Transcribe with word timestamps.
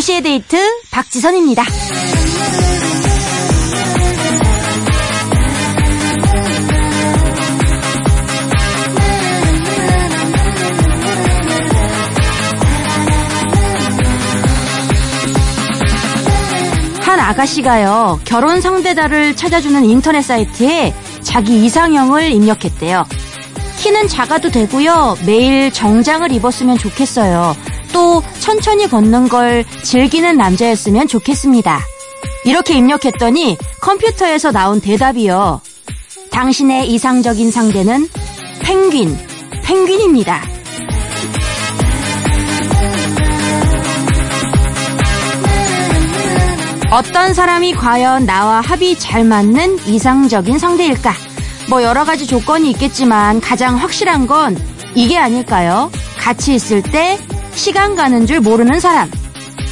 2시의 0.00 0.22
데이트 0.22 0.56
박지선입니다. 0.90 1.64
아가씨가요, 17.30 18.20
결혼 18.24 18.60
상대자를 18.60 19.36
찾아주는 19.36 19.84
인터넷 19.84 20.22
사이트에 20.22 20.92
자기 21.22 21.64
이상형을 21.64 22.32
입력했대요. 22.32 23.06
키는 23.78 24.08
작아도 24.08 24.50
되고요, 24.50 25.16
매일 25.26 25.72
정장을 25.72 26.32
입었으면 26.32 26.76
좋겠어요. 26.76 27.56
또 27.92 28.22
천천히 28.40 28.88
걷는 28.88 29.28
걸 29.28 29.64
즐기는 29.84 30.36
남자였으면 30.36 31.06
좋겠습니다. 31.06 31.80
이렇게 32.44 32.74
입력했더니 32.74 33.56
컴퓨터에서 33.80 34.50
나온 34.50 34.80
대답이요. 34.80 35.60
당신의 36.32 36.90
이상적인 36.90 37.50
상대는 37.52 38.08
펭귄, 38.60 39.16
펭귄입니다. 39.64 40.42
어떤 46.90 47.34
사람이 47.34 47.74
과연 47.74 48.26
나와 48.26 48.60
합이 48.60 48.98
잘 48.98 49.24
맞는 49.24 49.86
이상적인 49.86 50.58
상대일까? 50.58 51.14
뭐 51.68 51.84
여러 51.84 52.04
가지 52.04 52.26
조건이 52.26 52.68
있겠지만 52.72 53.40
가장 53.40 53.76
확실한 53.76 54.26
건 54.26 54.56
이게 54.96 55.16
아닐까요? 55.16 55.90
같이 56.18 56.52
있을 56.54 56.82
때 56.82 57.16
시간 57.54 57.94
가는 57.94 58.26
줄 58.26 58.40
모르는 58.40 58.80
사람. 58.80 59.08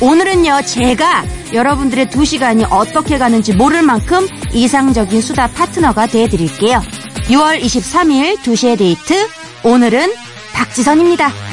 오늘은요, 0.00 0.62
제가 0.64 1.24
여러분들의 1.52 2.10
두 2.10 2.24
시간이 2.24 2.64
어떻게 2.70 3.18
가는지 3.18 3.52
모를 3.52 3.82
만큼 3.82 4.28
이상적인 4.52 5.20
수다 5.20 5.48
파트너가 5.48 6.06
되어드릴게요. 6.06 6.80
6월 7.24 7.60
23일 7.60 8.36
2시의 8.36 8.78
데이트. 8.78 9.26
오늘은 9.64 10.12
박지선입니다. 10.52 11.47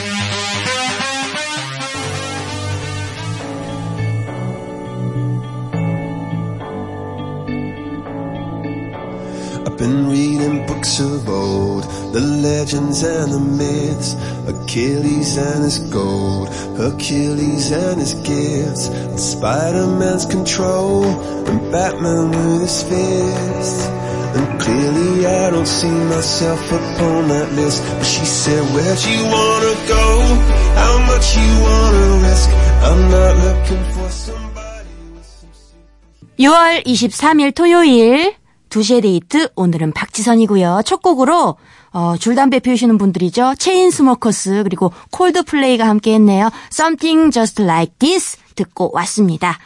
been 9.84 10.08
reading 10.08 10.66
books 10.66 11.00
of 11.00 11.26
old, 11.26 11.84
the 12.12 12.20
legends 12.20 13.02
and 13.02 13.32
the 13.32 13.40
myths, 13.40 14.14
Achilles 14.46 15.38
and 15.38 15.64
his 15.64 15.78
gold, 15.90 16.48
Hercules 16.76 17.72
and 17.72 17.98
his 17.98 18.12
gifts, 18.14 18.88
and 18.88 19.18
Spider-Man's 19.18 20.26
control, 20.26 21.04
and 21.48 21.72
Batman 21.72 22.30
with 22.30 22.60
his 22.60 22.82
fists. 22.82 23.86
And 24.36 24.60
clearly 24.60 25.26
I 25.26 25.50
don't 25.50 25.66
see 25.66 25.96
myself 26.12 26.60
upon 26.70 27.28
that 27.28 27.50
list. 27.52 27.82
But 27.96 28.04
she 28.04 28.24
said, 28.24 28.62
where'd 28.74 29.02
you 29.04 29.24
wanna 29.24 29.74
go? 29.88 30.04
How 30.76 30.94
much 31.08 31.36
you 31.36 31.50
wanna 31.64 32.06
risk? 32.28 32.50
I'm 32.84 33.02
not 33.10 33.34
looking 33.46 33.84
for 33.94 34.08
somebody 34.10 34.92
with 35.14 35.24
some 35.24 35.50
6월 36.36 36.84
23일 36.84 37.52
토요일 37.52 38.34
2시의 38.75 39.03
데이트 39.03 39.49
오늘은 39.55 39.93
박지선이고요. 39.93 40.81
첫 40.85 41.01
곡으로 41.01 41.55
어, 41.93 42.15
줄담배 42.17 42.59
피우시는 42.59 42.97
분들이죠. 42.97 43.55
체인 43.57 43.89
스모커스 43.89 44.63
그리고 44.63 44.91
콜드플레이가 45.11 45.87
함께 45.87 46.13
했네요. 46.15 46.49
Something 46.73 47.31
Just 47.31 47.61
Like 47.61 47.95
This 47.99 48.37
듣고 48.55 48.91
왔습니다. 48.93 49.57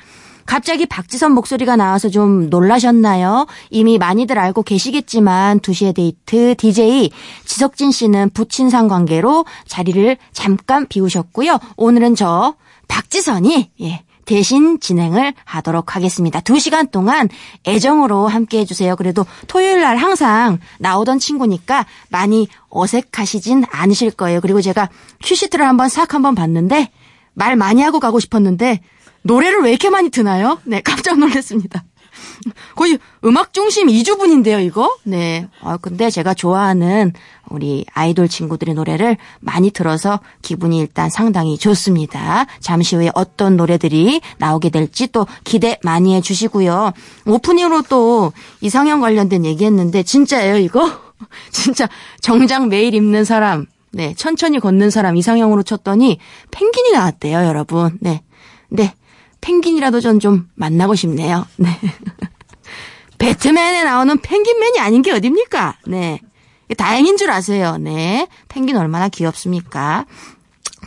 갑자기 0.45 0.85
박지선 0.85 1.31
목소리가 1.33 1.75
나와서 1.75 2.09
좀 2.09 2.49
놀라셨나요? 2.49 3.45
이미 3.69 3.97
많이들 3.97 4.37
알고 4.37 4.63
계시겠지만 4.63 5.59
2시의 5.59 5.95
데이트 5.95 6.55
DJ 6.55 7.11
지석진 7.45 7.91
씨는 7.91 8.31
부친상 8.31 8.87
관계로 8.87 9.45
자리를 9.67 10.17
잠깐 10.33 10.87
비우셨고요. 10.87 11.59
오늘은 11.77 12.15
저 12.15 12.55
박지선이 12.87 13.71
예, 13.81 14.03
대신 14.29 14.79
진행을 14.79 15.33
하도록 15.43 15.95
하겠습니다. 15.95 16.39
두 16.39 16.59
시간 16.59 16.87
동안 16.87 17.29
애정으로 17.67 18.27
함께 18.27 18.59
해주세요. 18.59 18.95
그래도 18.95 19.25
토요일 19.47 19.81
날 19.81 19.97
항상 19.97 20.59
나오던 20.77 21.17
친구니까 21.17 21.87
많이 22.09 22.47
어색하시진 22.69 23.63
않으실 23.71 24.11
거예요. 24.11 24.39
그리고 24.39 24.61
제가 24.61 24.87
큐시트를 25.23 25.67
한번 25.67 25.89
싹 25.89 26.13
한번 26.13 26.35
봤는데 26.35 26.91
말 27.33 27.55
많이 27.55 27.81
하고 27.81 27.99
가고 27.99 28.19
싶었는데 28.19 28.81
노래를 29.23 29.63
왜 29.63 29.71
이렇게 29.71 29.89
많이 29.89 30.11
트나요? 30.11 30.59
네, 30.63 30.81
깜짝 30.81 31.17
놀랐습니다. 31.17 31.83
거의 32.75 32.97
음악 33.25 33.53
중심 33.53 33.87
2주분인데요, 33.87 34.63
이거? 34.65 34.95
네. 35.03 35.47
아, 35.61 35.77
근데 35.77 36.09
제가 36.09 36.33
좋아하는 36.33 37.13
우리 37.49 37.85
아이돌 37.93 38.27
친구들의 38.27 38.75
노래를 38.75 39.17
많이 39.39 39.71
들어서 39.71 40.19
기분이 40.41 40.77
일단 40.79 41.09
상당히 41.09 41.57
좋습니다. 41.57 42.45
잠시 42.59 42.95
후에 42.95 43.11
어떤 43.13 43.57
노래들이 43.57 44.21
나오게 44.37 44.69
될지 44.69 45.07
또 45.07 45.27
기대 45.43 45.77
많이 45.83 46.15
해주시고요. 46.15 46.93
오프닝으로 47.25 47.83
또 47.83 48.31
이상형 48.61 49.01
관련된 49.01 49.45
얘기했는데 49.45 50.03
진짜예요, 50.03 50.57
이거? 50.57 50.89
진짜 51.51 51.87
정장 52.21 52.69
매일 52.69 52.93
입는 52.93 53.25
사람, 53.25 53.65
네, 53.91 54.13
천천히 54.15 54.59
걷는 54.59 54.89
사람 54.89 55.17
이상형으로 55.17 55.63
쳤더니 55.63 56.19
펭귄이 56.51 56.91
나왔대요, 56.91 57.45
여러분. 57.45 57.97
네. 57.99 58.21
네. 58.69 58.93
펭귄이라도 59.41 60.01
전 60.01 60.19
좀 60.19 60.49
만나고 60.55 60.95
싶네요. 60.95 61.45
네. 61.57 61.69
배트맨에 63.17 63.83
나오는 63.83 64.17
펭귄맨이 64.19 64.79
아닌 64.79 65.01
게 65.01 65.11
어딥니까? 65.11 65.77
네. 65.87 66.19
다행인 66.77 67.17
줄 67.17 67.31
아세요. 67.31 67.77
네. 67.77 68.27
펭귄 68.47 68.77
얼마나 68.77 69.09
귀엽습니까? 69.09 70.05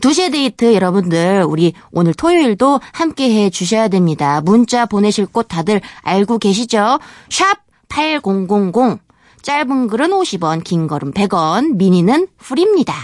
2시의 0.00 0.32
데이트 0.32 0.74
여러분들 0.74 1.44
우리 1.46 1.74
오늘 1.92 2.14
토요일도 2.14 2.80
함께 2.92 3.30
해 3.30 3.50
주셔야 3.50 3.88
됩니다. 3.88 4.40
문자 4.40 4.86
보내실 4.86 5.26
곳 5.26 5.48
다들 5.48 5.80
알고 6.02 6.38
계시죠? 6.38 6.98
샵 7.30 7.58
8000 7.88 8.46
짧은 9.42 9.88
글은 9.88 10.10
50원, 10.10 10.62
긴 10.64 10.86
글은 10.86 11.12
100원, 11.12 11.76
미니는 11.76 12.28
풀입니다. 12.38 12.94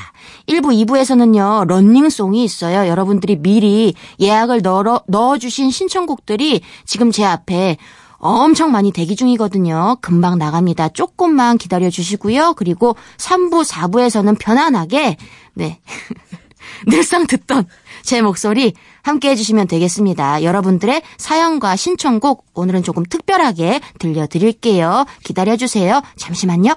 1부, 0.46 0.86
2부에서는요, 0.86 1.66
런닝송이 1.66 2.42
있어요. 2.44 2.88
여러분들이 2.88 3.36
미리 3.36 3.94
예약을 4.20 4.62
넣어, 4.62 5.02
넣어주신 5.06 5.70
신청곡들이 5.70 6.62
지금 6.86 7.10
제 7.10 7.24
앞에 7.24 7.76
엄청 8.18 8.72
많이 8.72 8.92
대기 8.92 9.14
중이거든요. 9.14 9.98
금방 10.00 10.38
나갑니다. 10.38 10.88
조금만 10.88 11.58
기다려 11.58 11.90
주시고요. 11.90 12.54
그리고 12.54 12.96
3부, 13.16 13.64
4부에서는 13.64 14.38
편안하게, 14.38 15.16
네. 15.54 15.80
늘상 16.86 17.26
듣던 17.26 17.66
제 18.02 18.20
목소리 18.20 18.74
함께 19.08 19.30
해주시면 19.30 19.68
되겠습니다. 19.68 20.42
여러분들의 20.42 21.02
사연과 21.16 21.76
신청곡 21.76 22.44
오늘은 22.54 22.82
조금 22.82 23.04
특별하게 23.04 23.80
들려드릴게요. 23.98 25.06
기다려주세요. 25.24 26.02
잠시만요. 26.16 26.74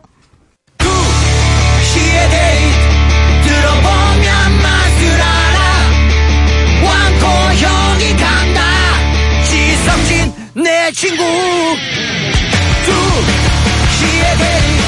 내 10.54 10.92
친구 10.92 11.24
두 12.86 12.92
시의 13.98 14.38
데이 14.38 14.81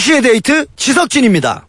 2시의 0.00 0.22
데이트 0.22 0.66
지석진입니다. 0.76 1.68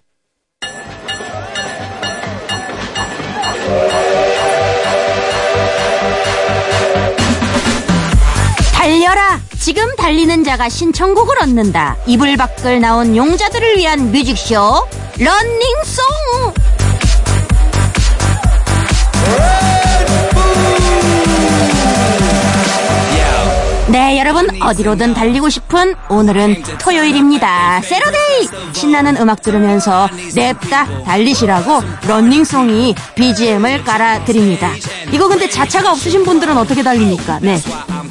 달려라! 8.73 9.39
지금 9.59 9.95
달리는 9.97 10.43
자가 10.45 10.69
신청곡을 10.69 11.41
얻는다. 11.41 11.97
이불 12.07 12.37
밖을 12.37 12.79
나온 12.79 13.15
용자들을 13.17 13.77
위한 13.77 14.11
뮤직쇼 14.11 14.87
런닝송! 15.19 16.05
여러분 24.21 24.47
어디로든 24.61 25.15
달리고 25.15 25.49
싶은 25.49 25.95
오늘은 26.07 26.61
토요일입니다. 26.79 27.81
세러데이 27.81 28.47
신나는 28.71 29.17
음악 29.17 29.41
들으면서 29.41 30.07
냅다 30.35 30.85
달리시라고 31.05 31.81
런닝송이 32.07 32.93
BGM을 33.15 33.83
깔아 33.83 34.23
드립니다. 34.25 34.69
이거 35.11 35.27
근데 35.27 35.49
자차가 35.49 35.91
없으신 35.93 36.23
분들은 36.23 36.55
어떻게 36.55 36.83
달립니까? 36.83 37.39
네. 37.41 37.59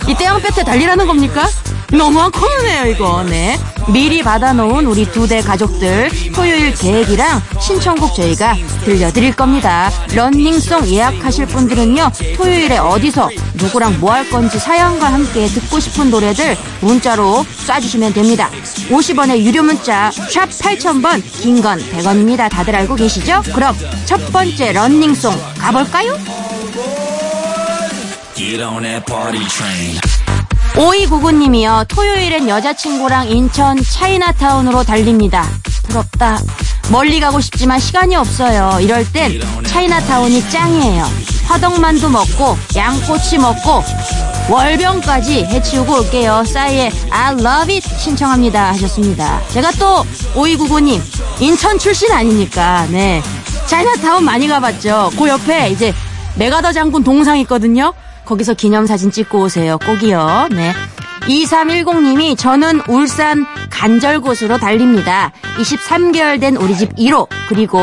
이 0.08 0.14
떼양볕에 0.16 0.64
달리라는 0.64 1.06
겁니까? 1.06 1.46
너무한 1.92 2.30
코너네요 2.30 2.86
이거 2.92 3.24
네 3.24 3.58
미리 3.92 4.22
받아놓은 4.22 4.86
우리 4.86 5.10
두 5.10 5.26
대 5.26 5.40
가족들 5.40 6.08
토요일 6.32 6.72
계획이랑 6.72 7.42
신청곡 7.60 8.14
저희가 8.14 8.54
들려드릴 8.84 9.34
겁니다 9.34 9.90
런닝송 10.14 10.86
예약하실 10.86 11.46
분들은요 11.46 12.12
토요일에 12.36 12.78
어디서 12.78 13.28
누구랑 13.54 13.98
뭐 13.98 14.12
할 14.12 14.30
건지 14.30 14.60
사연과 14.60 15.12
함께 15.12 15.46
듣고 15.48 15.80
싶은 15.80 15.99
노래들 16.08 16.56
문자로 16.80 17.44
쏴주시면 17.66 18.14
됩니다 18.14 18.48
50원의 18.88 19.40
유료 19.44 19.62
문자 19.62 20.10
샵 20.12 20.48
8000번 20.48 21.22
긴 21.42 21.60
건 21.60 21.78
100원입니다 21.78 22.48
다들 22.48 22.74
알고 22.76 22.94
계시죠? 22.94 23.42
그럼 23.54 23.76
첫 24.06 24.32
번째 24.32 24.72
런닝송 24.72 25.34
가볼까요? 25.58 26.16
5299님이요. 30.74 31.86
토요일엔 31.88 32.48
여자친구랑 32.48 33.28
인천 33.28 33.76
차이나타운으로 33.82 34.84
달립니다. 34.84 35.44
부럽다. 35.88 36.38
멀리 36.90 37.20
가고 37.20 37.40
싶지만 37.40 37.78
시간이 37.78 38.16
없어요. 38.16 38.78
이럴 38.80 39.04
땐 39.12 39.40
차이나타운이 39.66 40.48
짱이에요. 40.48 41.10
화덕만두 41.46 42.08
먹고 42.08 42.56
양꼬치 42.76 43.38
먹고 43.38 43.82
월병까지 44.50 45.44
해치우고 45.44 46.00
올게요. 46.00 46.42
싸이의 46.44 46.90
I 47.10 47.34
love 47.34 47.72
it 47.72 47.88
신청합니다 47.98 48.70
하셨습니다. 48.70 49.40
제가 49.48 49.70
또 49.72 50.02
5299님 50.34 51.00
인천 51.40 51.78
출신 51.78 52.10
아닙니까? 52.10 52.84
네. 52.90 53.22
차이나타운 53.66 54.24
많이 54.24 54.48
가봤죠. 54.48 55.12
그 55.16 55.28
옆에 55.28 55.70
이제 55.70 55.94
메가더 56.36 56.72
장군 56.72 57.04
동상 57.04 57.38
있거든요. 57.38 57.94
거기서 58.24 58.54
기념사진 58.54 59.12
찍고 59.12 59.42
오세요. 59.42 59.78
꼭이요. 59.78 60.48
네. 60.50 60.72
2310님이 61.28 62.36
저는 62.36 62.82
울산 62.88 63.46
간절곶으로 63.70 64.58
달립니다. 64.58 65.30
23개월 65.58 66.40
된 66.40 66.56
우리 66.56 66.76
집 66.76 66.94
1호 66.96 67.28
그리고 67.48 67.78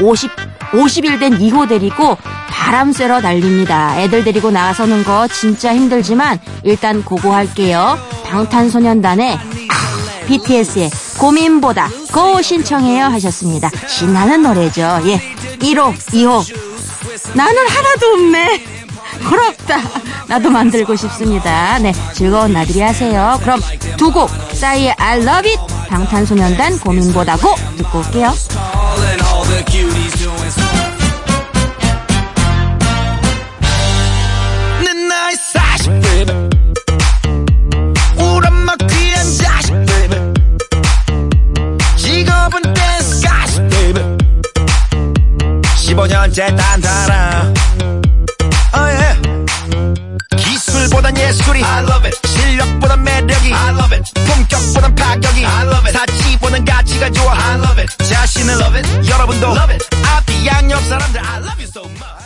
50 0.00 0.30
50일 0.72 1.20
된 1.20 1.38
2호 1.38 1.68
데리고 1.68 2.16
바람 2.56 2.90
쐬러 2.90 3.20
달립니다. 3.20 4.00
애들 4.00 4.24
데리고 4.24 4.50
나가서는 4.50 5.04
거 5.04 5.28
진짜 5.28 5.74
힘들지만 5.74 6.40
일단 6.64 7.04
고고할게요. 7.04 7.98
방탄소년단의 8.24 9.34
아, 9.34 10.26
BTS의 10.26 10.90
고민보다 11.18 11.88
고 12.12 12.40
신청해요 12.40 13.04
하셨습니다. 13.04 13.70
신나는 13.86 14.42
노래죠. 14.42 15.00
예. 15.04 15.20
1호, 15.58 15.94
2호. 15.94 17.36
나는 17.36 17.68
하나도 17.68 18.06
없네. 18.14 18.64
부럽다. 19.20 19.78
나도 20.26 20.50
만들고 20.50 20.96
싶습니다. 20.96 21.78
네, 21.78 21.92
즐거운 22.14 22.52
나들이 22.52 22.80
하세요. 22.80 23.38
그럼 23.42 23.60
두 23.96 24.10
곡, 24.10 24.30
싸이의 24.52 24.94
I 24.98 25.18
love 25.22 25.50
it, 25.50 25.74
방탄소년단 25.88 26.80
고민보다고 26.80 27.54
듣고 27.76 27.98
올게요. 27.98 28.32
15년째 46.36 46.54
단단하. 46.54 47.54
Oh, 48.74 48.84
yeah. 48.84 49.46
기술보단 50.36 51.16
예술이 51.16 51.64
I 51.64 51.82
love 51.84 52.06
it. 52.06 52.28
실력보단 52.28 53.02
매력이 53.02 53.54
I 53.54 53.74
love 53.74 53.96
it. 53.96 54.12
품격보단 54.12 54.94
파격이 54.94 55.46
I 55.46 55.66
love 55.66 55.88
it. 55.88 55.92
사치보단 55.92 56.64
가치가 56.66 57.10
좋아 57.10 57.32
I 57.32 57.54
love 57.58 57.80
it. 57.80 58.04
자신을 58.04 58.54
love 58.54 58.78
it. 58.78 59.10
여러분도 59.10 59.46
love 59.46 59.74
it. 59.74 59.86
앞뒤 60.06 60.46
양옆 60.46 60.82
사람들 60.84 61.20
I 61.20 61.38
love 61.38 61.58
you 61.58 61.68
so 61.68 61.84
much. 61.84 62.16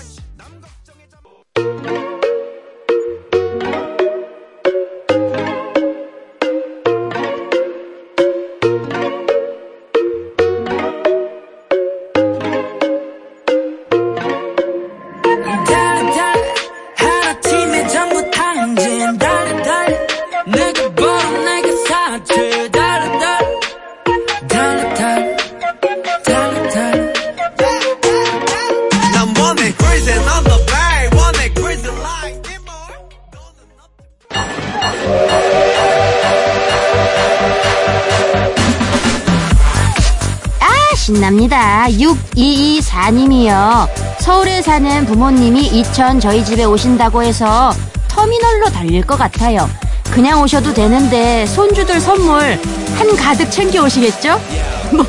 이천 46.00 46.19
저희 46.19 46.43
집에 46.43 46.64
오신다고 46.64 47.23
해서 47.23 47.75
터미널로 48.08 48.70
달릴 48.70 49.06
것 49.06 49.19
같아요. 49.19 49.69
그냥 50.11 50.41
오셔도 50.41 50.73
되는데 50.73 51.44
손주들 51.44 52.00
선물 52.00 52.58
한 52.97 53.17
가득 53.17 53.50
챙겨 53.50 53.85
오시겠죠? 53.85 54.41
뭐, 54.97 55.05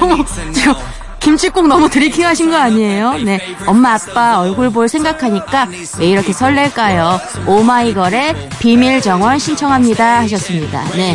너무 0.00 0.24
지금 0.54 0.72
김치국 1.20 1.68
너무 1.68 1.90
드리킹 1.90 2.24
하신 2.24 2.48
거 2.48 2.56
아니에요? 2.56 3.18
네. 3.18 3.38
엄마 3.66 3.92
아빠 3.92 4.40
얼굴 4.40 4.70
볼 4.70 4.88
생각하니까 4.88 5.68
왜 5.98 6.06
이렇게 6.06 6.32
설렐까요? 6.32 7.20
오마이걸의 7.46 8.48
비밀 8.58 9.02
정원 9.02 9.38
신청합니다 9.38 10.20
하셨습니다. 10.20 10.82
네. 10.94 11.14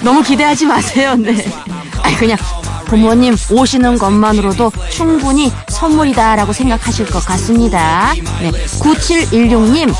너무 0.00 0.20
기대하지 0.20 0.66
마세요. 0.66 1.14
네. 1.14 1.46
아니 2.02 2.16
그냥 2.16 2.36
부모님 2.92 3.34
오시는 3.50 3.96
것만으로도 3.96 4.70
충분히 4.90 5.50
선물이다라고 5.68 6.52
생각하실 6.52 7.06
것 7.06 7.24
같습니다. 7.24 8.12
네. 8.42 8.50
9716님, 8.50 9.94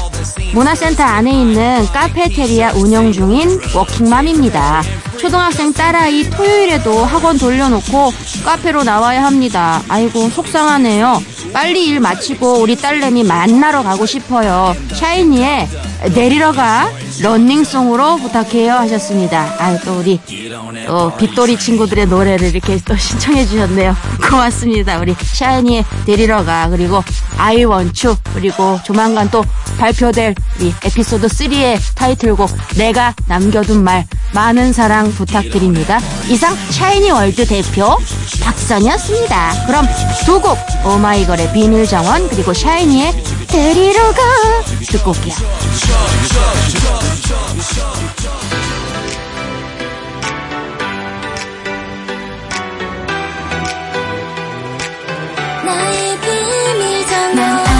문화센터 0.52 1.02
안에 1.02 1.30
있는 1.30 1.86
카페테리아 1.86 2.72
운영 2.74 3.10
중인 3.10 3.58
워킹맘입니다. 3.74 4.82
초등학생 5.18 5.72
딸아이 5.72 6.28
토요일에도 6.28 7.02
학원 7.06 7.38
돌려놓고 7.38 8.12
카페로 8.44 8.84
나와야 8.84 9.24
합니다. 9.24 9.80
아이고, 9.88 10.28
속상하네요. 10.28 11.22
빨리 11.54 11.86
일 11.86 11.98
마치고 12.00 12.60
우리 12.60 12.76
딸내미 12.76 13.24
만나러 13.24 13.82
가고 13.82 14.04
싶어요. 14.04 14.76
샤이니의 14.92 15.66
내리러 16.14 16.52
가 16.52 16.90
런닝송으로 17.22 18.16
부탁해요 18.16 18.72
하셨습니다. 18.74 19.54
아유 19.58 19.78
또 19.84 19.98
우리 19.98 20.20
또 20.86 21.14
빗돌이 21.16 21.58
친구들의 21.58 22.06
노래를 22.06 22.48
이렇게 22.48 22.78
또 22.84 22.96
신청해 22.96 23.46
주셨네요. 23.46 23.96
고맙습니다. 24.28 24.98
우리 24.98 25.14
샤이니의 25.18 25.84
데리러 26.06 26.44
가 26.44 26.68
그리고 26.68 27.02
want 27.40 28.06
you 28.06 28.16
그리고 28.34 28.78
조만간 28.84 29.30
또 29.30 29.44
발표될 29.78 30.34
우리 30.58 30.74
에피소드 30.84 31.26
3의 31.26 31.78
타이틀곡 31.94 32.50
내가 32.76 33.14
남겨둔 33.26 33.84
말 33.84 34.06
많은 34.32 34.72
사랑 34.72 35.10
부탁드립니다. 35.12 36.00
이상 36.28 36.56
샤이니 36.70 37.10
월드 37.10 37.46
대표 37.46 37.98
박지선이었습니다. 38.42 39.66
그럼 39.66 39.86
두 40.26 40.40
곡 40.42 40.58
오마이걸의 40.84 41.52
비밀 41.52 41.86
정원 41.86 42.28
그리고 42.28 42.52
샤이니의 42.52 43.12
데리러 43.52 44.12
가 44.12 44.22
듣고 44.90 45.10
올게요. 45.10 45.34
나의 55.66 56.20
비밀 56.20 57.06
정원 57.06 57.71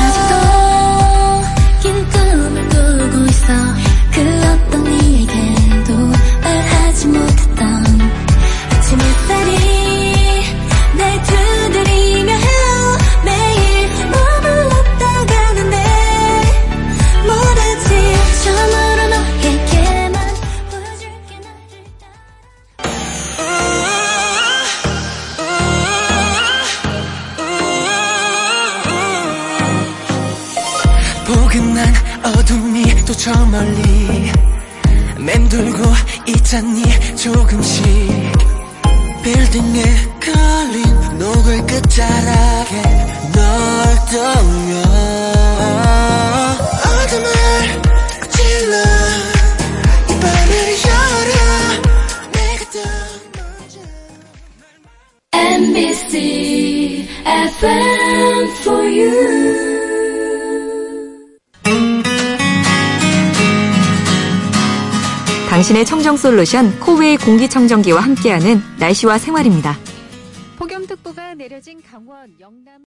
조금씩 37.23 37.92
솔루션 66.23 66.79
코웨이 66.79 67.17
공기청정기와 67.17 68.01
함께하는 68.01 68.63
날씨와 68.79 69.19
생활입니다. 69.19 69.77
폭염특보가 70.57 71.35
내려진 71.35 71.83
강원 71.83 72.31
영남 72.39 72.85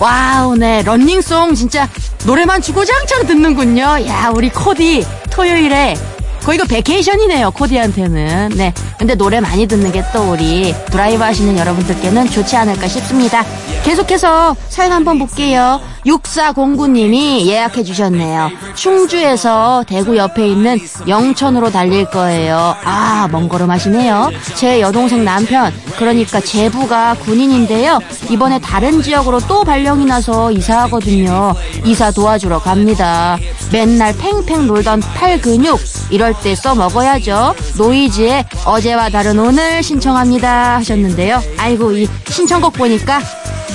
wow, 0.00 0.56
네. 0.56 0.82
런닝송 0.82 1.56
진짜 1.56 1.88
노래만 2.24 2.62
주구장창 2.62 3.26
듣는군요. 3.26 3.82
야, 3.82 4.32
우리 4.32 4.50
코디 4.50 5.04
토요일에 5.32 5.96
거의 6.44 6.56
이거 6.56 6.66
vacation이네요, 6.66 7.50
코디한테는. 7.52 8.50
네. 8.56 8.72
근데 8.98 9.14
노래 9.14 9.40
많이 9.40 9.66
듣는 9.66 9.92
게 9.92 10.00
또 10.12 10.32
우리 10.32 10.74
드라이브 10.90 11.22
하시는 11.22 11.56
여러분들께는 11.56 12.30
좋지 12.30 12.56
않을까 12.56 12.88
싶습니다. 12.88 13.44
계속해서 13.84 14.56
사연 14.68 14.92
한번 14.92 15.18
볼게요. 15.18 15.80
6409님이 16.06 17.46
예약해 17.46 17.84
주셨네요. 17.84 18.50
충주에서 18.74 19.84
대구 19.86 20.16
옆에 20.16 20.48
있는 20.48 20.78
영천으로 21.06 21.70
달릴 21.70 22.06
거예요. 22.06 22.74
아, 22.84 23.28
먼 23.30 23.48
걸음 23.48 23.70
하시네요. 23.70 24.30
제 24.54 24.80
여동생 24.80 25.24
남편, 25.24 25.72
그러니까 25.98 26.40
제부가 26.40 27.14
군인인데요. 27.20 28.00
이번에 28.30 28.58
다른 28.58 29.02
지역으로 29.02 29.40
또 29.40 29.62
발령이 29.62 30.06
나서 30.06 30.50
이사하거든요. 30.50 31.54
이사 31.84 32.10
도와주러 32.10 32.60
갑니다. 32.60 33.38
맨날 33.70 34.16
팽팽 34.16 34.66
놀던 34.66 35.00
팔 35.14 35.40
근육, 35.40 35.78
이럴 36.10 36.29
때 36.34 36.54
써먹어야죠. 36.54 37.54
노이즈의 37.78 38.44
어제와 38.64 39.10
다른 39.10 39.38
오늘 39.38 39.82
신청합니다 39.82 40.76
하셨는데요. 40.76 41.42
아이고, 41.58 41.92
이 41.92 42.08
신청곡 42.28 42.74
보니까 42.74 43.20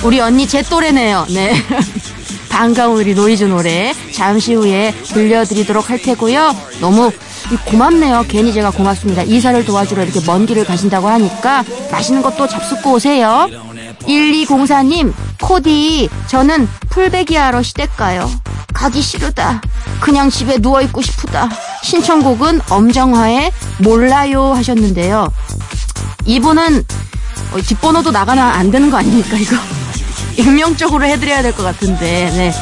우리 0.02 0.20
언니 0.20 0.46
제 0.46 0.62
또래네요. 0.62 1.26
네. 1.30 1.54
반가운 2.48 2.96
우리 2.96 3.14
노이즈 3.14 3.44
노래 3.44 3.92
잠시 4.12 4.54
후에 4.54 4.90
들려드리도록 5.08 5.90
할 5.90 6.00
테고요. 6.00 6.56
너무 6.80 7.12
고맙네요. 7.66 8.24
괜히 8.28 8.52
제가 8.52 8.70
고맙습니다. 8.70 9.22
이사를 9.22 9.62
도와주러 9.64 10.02
이렇게 10.04 10.20
먼 10.26 10.46
길을 10.46 10.64
가신다고 10.64 11.06
하니까 11.08 11.64
맛있는 11.90 12.22
것도 12.22 12.48
잡숫고 12.48 12.94
오세요. 12.94 13.46
1204님, 14.06 15.12
코디, 15.42 16.08
저는 16.28 16.68
풀베기 16.90 17.36
하러 17.36 17.62
시댁 17.62 17.96
가요. 17.96 18.30
가기 18.72 19.00
싫으다. 19.02 19.60
그냥 20.00 20.30
집에 20.30 20.58
누워있고 20.58 21.02
싶으다. 21.02 21.48
신청곡은 21.82 22.60
엄정화의 22.68 23.50
몰라요 23.78 24.52
하셨는데요. 24.54 25.28
이분은 26.24 26.84
어, 27.52 27.60
뒷번호도 27.60 28.10
나가면 28.10 28.44
안 28.44 28.70
되는 28.70 28.90
거 28.90 28.98
아닙니까, 28.98 29.36
이거? 29.36 29.56
익명적으로 30.36 31.04
해드려야 31.06 31.42
될 31.42 31.52
것 31.52 31.62
같은데, 31.62 32.30
네. 32.34 32.52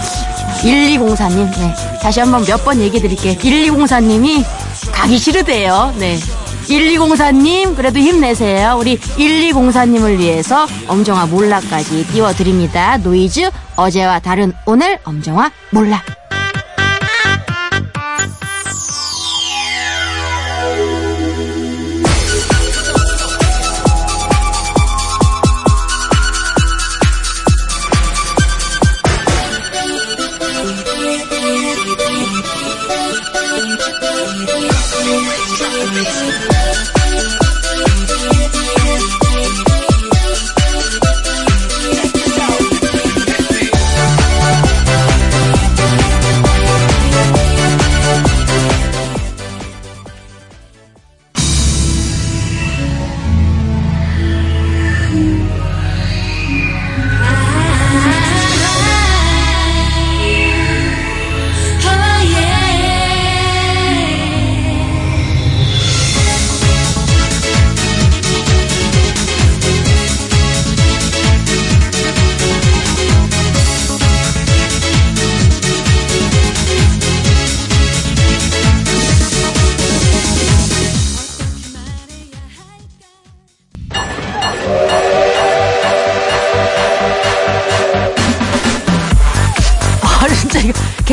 1204님, 0.63 1.51
네. 1.59 1.75
다시 2.01 2.21
한번 2.21 2.45
몇 2.45 2.65
번 2.65 2.81
얘기 2.81 3.01
드릴게요. 3.01 3.35
1204님이 3.39 4.45
가기 4.93 5.19
싫으대요. 5.19 5.95
네. 5.99 6.19
1204님, 6.69 7.77
그래도 7.77 7.99
힘내세요. 7.99 8.77
우리 8.79 8.99
1204님을 8.99 10.19
위해서 10.19 10.67
엄정화 10.89 11.27
몰라까지 11.27 12.07
띄워드립니다. 12.09 12.97
노이즈, 12.99 13.51
어제와 13.77 14.21
다른 14.21 14.53
오늘 14.67 14.99
엄정화 15.05 15.51
몰라. 15.71 16.03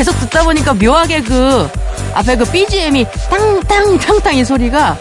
계속 0.02 0.18
듣다 0.18 0.42
보니까 0.42 0.74
묘하게 0.74 1.22
그 1.22 1.68
앞에 2.14 2.36
그 2.36 2.44
BGM이 2.50 3.06
땅땅땅땅 3.30 4.34
이 4.34 4.44
소리가 4.44 4.98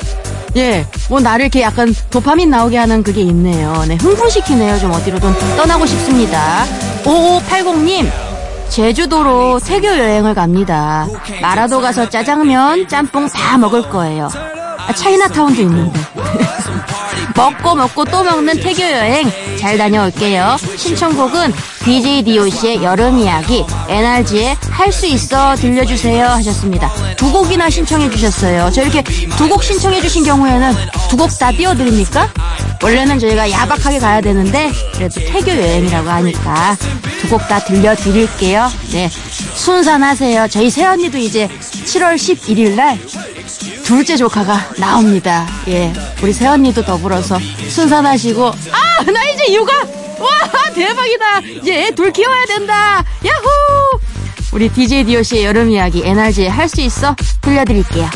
예, 0.57 0.85
뭐 1.09 1.19
나를 1.19 1.45
이렇게 1.45 1.63
약간 1.63 1.91
도파민 2.11 2.51
나오게 2.51 2.77
하는 2.77 3.01
그게 3.01 3.21
있네요. 3.21 3.83
네, 3.87 3.95
흥분시키네요. 3.95 4.77
좀 4.79 4.91
어디로든 4.91 5.57
떠나고 5.57 5.87
싶습니다. 5.87 6.65
5580님, 7.03 8.11
제주도로 8.69 9.59
태교 9.59 9.87
여행을 9.87 10.35
갑니다. 10.35 11.07
마라도 11.41 11.81
가서 11.81 12.07
짜장면, 12.07 12.87
짬뽕 12.87 13.27
다 13.27 13.57
먹을 13.57 13.89
거예요. 13.89 14.29
아, 14.77 14.93
차이나타운도 14.93 15.61
있는데. 15.63 15.99
먹고 17.35 17.75
먹고 17.75 18.05
또 18.05 18.23
먹는 18.23 18.59
태교 18.59 18.83
여행 18.83 19.31
잘 19.57 19.77
다녀올게요. 19.77 20.57
신청곡은 20.75 21.53
DJ 21.83 22.23
DOC의 22.23 22.83
여름 22.83 23.17
이야기, 23.19 23.65
NRG의 23.89 24.55
할 24.69 24.91
수 24.91 25.05
있어 25.07 25.55
들려주세요 25.55 26.25
하셨습니다. 26.27 26.91
두 27.15 27.31
곡이나 27.31 27.69
신청해 27.69 28.09
주셨어요. 28.09 28.69
저 28.73 28.81
이렇게 28.83 29.01
두 29.03 29.47
곡 29.49 29.63
신청해 29.63 30.01
주신 30.01 30.23
경우에는 30.23 30.73
두 31.09 31.17
곡 31.17 31.29
다 31.39 31.51
띄워드립니까? 31.51 32.29
원래는 32.83 33.19
저희가 33.19 33.49
야박하게 33.49 33.99
가야 33.99 34.21
되는데 34.21 34.71
그래도 34.93 35.19
태교 35.21 35.49
여행이라고 35.51 36.09
하니까 36.09 36.77
두 37.21 37.29
곡 37.29 37.47
다 37.47 37.59
들려드릴게요. 37.59 38.69
네, 38.91 39.09
순산하세요. 39.55 40.47
저희 40.49 40.69
새언니도 40.69 41.17
이제 41.17 41.47
7월 41.85 42.15
11일 42.15 42.75
날 42.75 42.99
둘째 43.83 44.17
조카가 44.17 44.71
나옵니다. 44.77 45.47
예, 45.67 45.91
우리 46.21 46.33
새언니도 46.33 46.83
더불어서 46.83 47.39
순산하시고 47.69 48.45
아, 48.47 49.03
나 49.11 49.23
이제 49.33 49.53
육아 49.53 49.71
와 50.21 50.73
대박이다. 50.73 51.39
이제 51.61 51.87
애둘 51.87 52.11
키워야 52.11 52.45
된다. 52.45 53.03
야호! 53.25 53.99
우리 54.53 54.69
DJ 54.69 55.05
DOC의 55.05 55.45
여름 55.45 55.69
이야기 55.69 56.01
NRG에 56.05 56.47
할수 56.47 56.81
있어 56.81 57.15
들려드릴게요. 57.41 58.09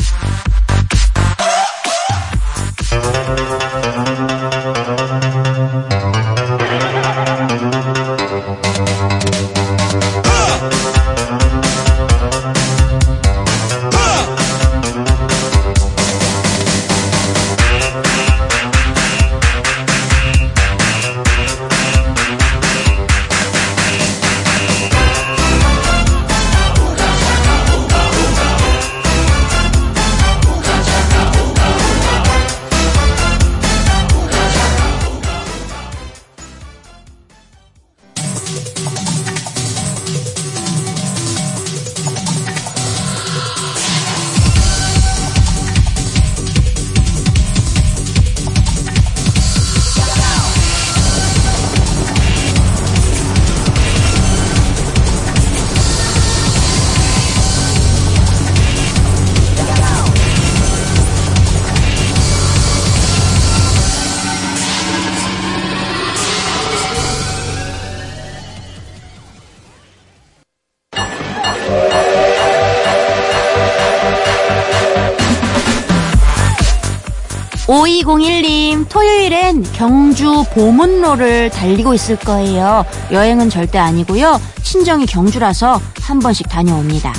5201님, 78.26 78.88
토요일엔 78.88 79.62
경주 79.72 80.44
보문로를 80.52 81.50
달리고 81.50 81.94
있을 81.94 82.16
거예요. 82.16 82.84
여행은 83.12 83.50
절대 83.50 83.78
아니고요. 83.78 84.40
친정이 84.62 85.06
경주라서 85.06 85.80
한 86.02 86.18
번씩 86.18 86.48
다녀옵니다. 86.48 87.12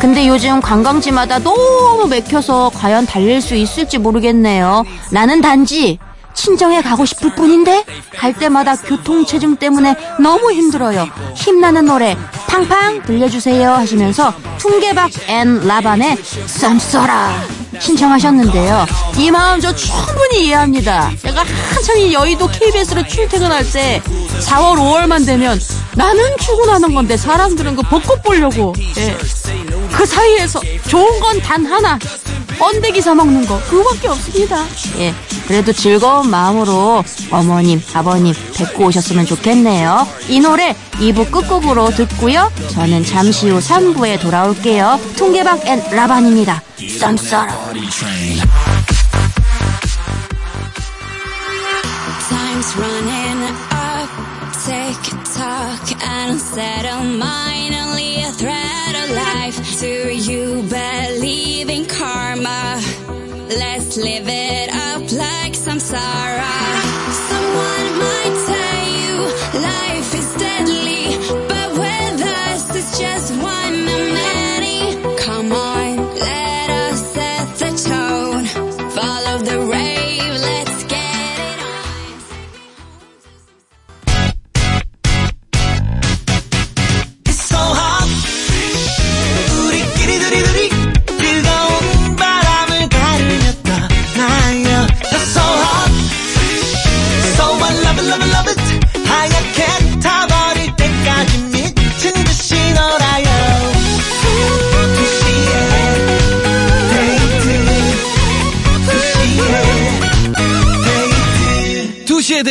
근데 0.00 0.26
요즘 0.26 0.60
관광지마다 0.60 1.38
너무 1.40 2.06
맥혀서 2.08 2.70
과연 2.74 3.06
달릴 3.06 3.40
수 3.40 3.54
있을지 3.54 3.98
모르겠네요. 3.98 4.84
나는 5.10 5.40
단지 5.40 5.98
친정에 6.34 6.82
가고 6.82 7.04
싶을 7.04 7.34
뿐인데 7.34 7.84
갈 8.14 8.32
때마다 8.34 8.76
교통체증 8.76 9.56
때문에 9.56 9.96
너무 10.20 10.52
힘들어요. 10.52 11.06
힘나는 11.34 11.86
노래 11.86 12.16
팡팡 12.48 13.02
들려주세요 13.02 13.72
하시면서 13.72 14.32
Tungevaag 14.58 15.10
and 15.28 15.66
Raaban의 15.66 16.16
Samsara 16.46 17.32
신청하셨는데요. 17.78 18.86
이 19.18 19.30
마음 19.30 19.60
저 19.60 19.74
충분히 19.74 20.46
이해합니다. 20.46 21.10
제가 21.22 21.44
한참 21.74 21.98
이 21.98 22.12
여의도 22.14 22.46
KBS로 22.48 23.06
출퇴근할 23.06 23.70
때 23.70 24.00
4월 24.40 24.76
5월만 24.78 25.26
되면 25.26 25.60
나는 25.94 26.36
출근하는 26.38 26.94
건데 26.94 27.16
사람들은 27.16 27.76
그 27.76 27.82
벚꽃 27.82 28.22
보려고 28.22 28.72
예. 28.96 29.16
그 29.96 30.04
사이에서 30.06 30.60
좋은 30.88 31.20
건 31.20 31.40
단 31.40 31.64
하나 31.64 31.98
번데기 32.58 33.00
사 33.02 33.14
먹는 33.14 33.46
거 33.46 33.60
그거밖에 33.68 34.08
없습니다. 34.08 34.64
예, 34.98 35.14
그래도 35.46 35.72
즐거운 35.72 36.30
마음으로 36.30 37.04
어머님, 37.30 37.82
아버님 37.92 38.34
뵙고 38.56 38.86
오셨으면 38.86 39.26
좋겠네요. 39.26 40.06
이 40.28 40.40
노래 40.40 40.74
2부 40.94 41.30
끝곡으로 41.30 41.90
듣고요. 41.90 42.50
저는 42.70 43.04
잠시 43.04 43.50
후 43.50 43.58
3부에 43.58 44.20
돌아올게요. 44.20 44.98
Tungevaag 45.18 45.66
and 45.66 45.82
Raaban입니다. 45.90 46.62
Time's 52.28 52.76
running 52.76 53.42
up, 53.70 54.08
tick 54.64 54.96
tock, 55.34 56.02
and 56.02 56.32
unsettled 56.32 57.18
mind. 57.18 57.45
Do 59.80 60.08
you 60.10 60.62
believe 60.62 61.68
in 61.68 61.84
karma? 61.84 62.80
Let's 63.50 63.98
live 63.98 64.26
it 64.26 64.70
up 64.70 65.12
like 65.12 65.54
some 65.54 65.78
sorrow. 65.78 66.25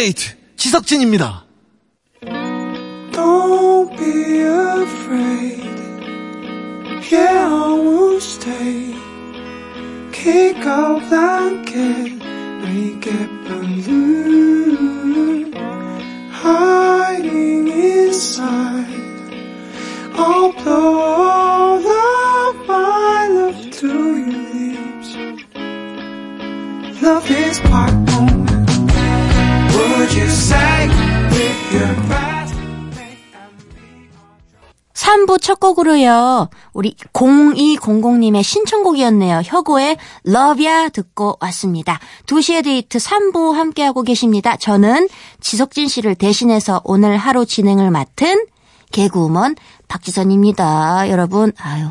데이트 0.06 0.36
지석진입니다. 0.56 1.46
Don't 3.12 3.90
be 3.98 4.44
afraid. 4.44 5.66
Yeah, 7.12 7.50
I 7.50 7.74
will 7.74 8.18
stay. 8.18 8.94
Kick 10.12 10.64
off 10.68 11.10
blanket, 11.10 12.22
make 12.62 13.08
it 13.08 13.30
balloon. 13.48 15.54
Hiding 16.32 17.68
inside. 17.68 18.86
I'll 20.14 20.52
blow 20.52 21.00
all 21.02 21.80
of 21.80 22.68
my 22.68 23.28
love 23.30 23.72
to 23.80 23.88
your 23.88 24.28
lips. 24.54 25.18
Love 27.02 27.28
is 27.32 27.60
part 27.62 28.06
3부 34.94 35.42
첫 35.42 35.60
곡으로요. 35.60 36.50
우리 36.74 36.96
0200님의 37.14 38.44
신청곡이었네요. 38.44 39.42
혁오의 39.44 39.98
러브야 40.24 40.90
듣고 40.90 41.38
왔습니다. 41.42 42.00
2시의 42.26 42.64
데이트 42.64 42.98
3부 42.98 43.54
함께하고 43.54 44.04
계십니다. 44.04 44.56
저는 44.58 45.08
지석진 45.42 45.88
씨를 45.88 46.16
대신해서 46.16 46.82
오늘 46.84 47.18
하루 47.18 47.46
진행을 47.46 47.92
맡은 47.92 48.46
개그우먼 48.92 49.56
박지선입니다. 49.88 51.10
여러분, 51.10 51.52
아유. 51.58 51.90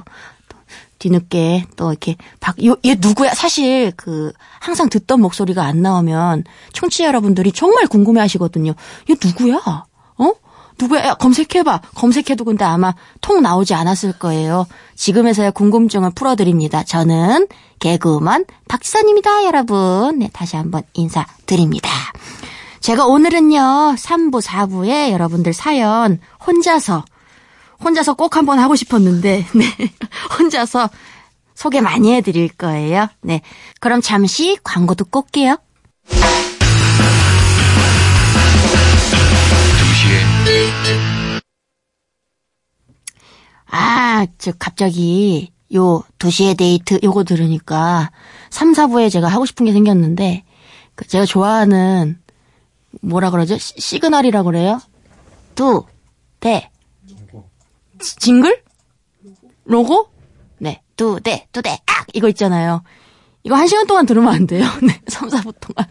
또 1.05 1.09
뒤늦게 1.09 1.67
또 1.77 1.91
이렇게 1.91 2.17
박, 2.41 2.63
요, 2.65 2.77
얘 2.85 2.95
누구야? 2.99 3.35
사실 3.35 3.93
그 3.97 4.33
항상 4.61 4.89
듣던 4.89 5.21
목소리가 5.21 5.63
안 5.63 5.83
나오면 5.83 6.45
청취자 6.73 7.05
여러분들이 7.05 7.53
정말 7.53 7.87
궁금해 7.87 8.21
하시거든요. 8.21 8.75
얘 9.11 9.15
누구야? 9.23 9.61
어? 10.17 10.33
누구야? 10.81 11.05
야, 11.05 11.15
검색해봐. 11.15 11.83
검색해도 11.95 12.45
근데 12.45 12.65
아마 12.65 12.95
통 13.21 13.43
나오지 13.43 13.75
않았을 13.75 14.19
거예요. 14.19 14.67
지금에서야 14.97 15.51
궁금증을 15.51 16.11
풀어드립니다. 16.15 16.83
저는 16.83 17.47
개그우먼 17.79 18.47
박지선입니다, 18.69 19.45
여러분. 19.45 20.19
네, 20.19 20.31
다시 20.33 20.57
한번 20.57 20.83
인사드립니다. 20.95 21.91
제가 22.81 23.07
오늘은요, 23.07 23.95
3부, 23.97 24.43
4부에 24.43 25.11
여러분들 25.11 25.53
사연 25.53 26.19
혼자서, 26.47 27.05
혼자서 27.85 28.15
꼭 28.15 28.37
한번 28.37 28.59
하고 28.59 28.75
싶었는데, 28.77 29.47
네, 29.55 29.65
혼자서 30.39 30.89
소개 31.55 31.81
많이 31.81 32.13
해드릴 32.15 32.49
거예요. 32.49 33.09
네. 33.23 33.43
그럼 33.81 34.01
잠시 34.01 34.57
광고 34.65 34.95
듣고 34.95 35.21
올게요. 35.21 35.57
아, 43.67 44.27
저 44.39 44.53
갑자기 44.53 45.53
요 45.75 46.03
도시의 46.19 46.55
데이트 46.55 46.99
요거 47.03 47.25
들으니까 47.25 48.11
3, 48.51 48.73
4부에 48.73 49.11
제가 49.11 49.27
하고 49.29 49.47
싶은 49.47 49.67
게 49.67 49.73
생겼는데 49.73 50.45
그 50.95 51.07
제가 51.07 51.25
좋아하는 51.27 52.21
뭐라 53.01 53.31
그러죠? 53.31 53.59
시- 53.59 53.75
시그널이라고 53.81 54.47
그래요? 54.47 54.81
두, 55.55 55.85
대. 56.41 56.71
지- 58.05 58.17
징글? 58.17 58.63
로고? 59.65 60.09
네. 60.59 60.83
두, 60.97 61.19
대, 61.23 61.47
두, 61.53 61.63
대, 61.63 61.79
악! 61.87 62.07
이거 62.13 62.29
있잖아요. 62.29 62.83
이거 63.43 63.57
한 63.57 63.67
시간 63.67 63.87
동안 63.87 64.07
들으면 64.07 64.33
안 64.35 64.47
돼요. 64.47 64.67
네. 64.83 65.01
3, 65.09 65.29
4부 65.29 65.55
동안. 65.61 65.91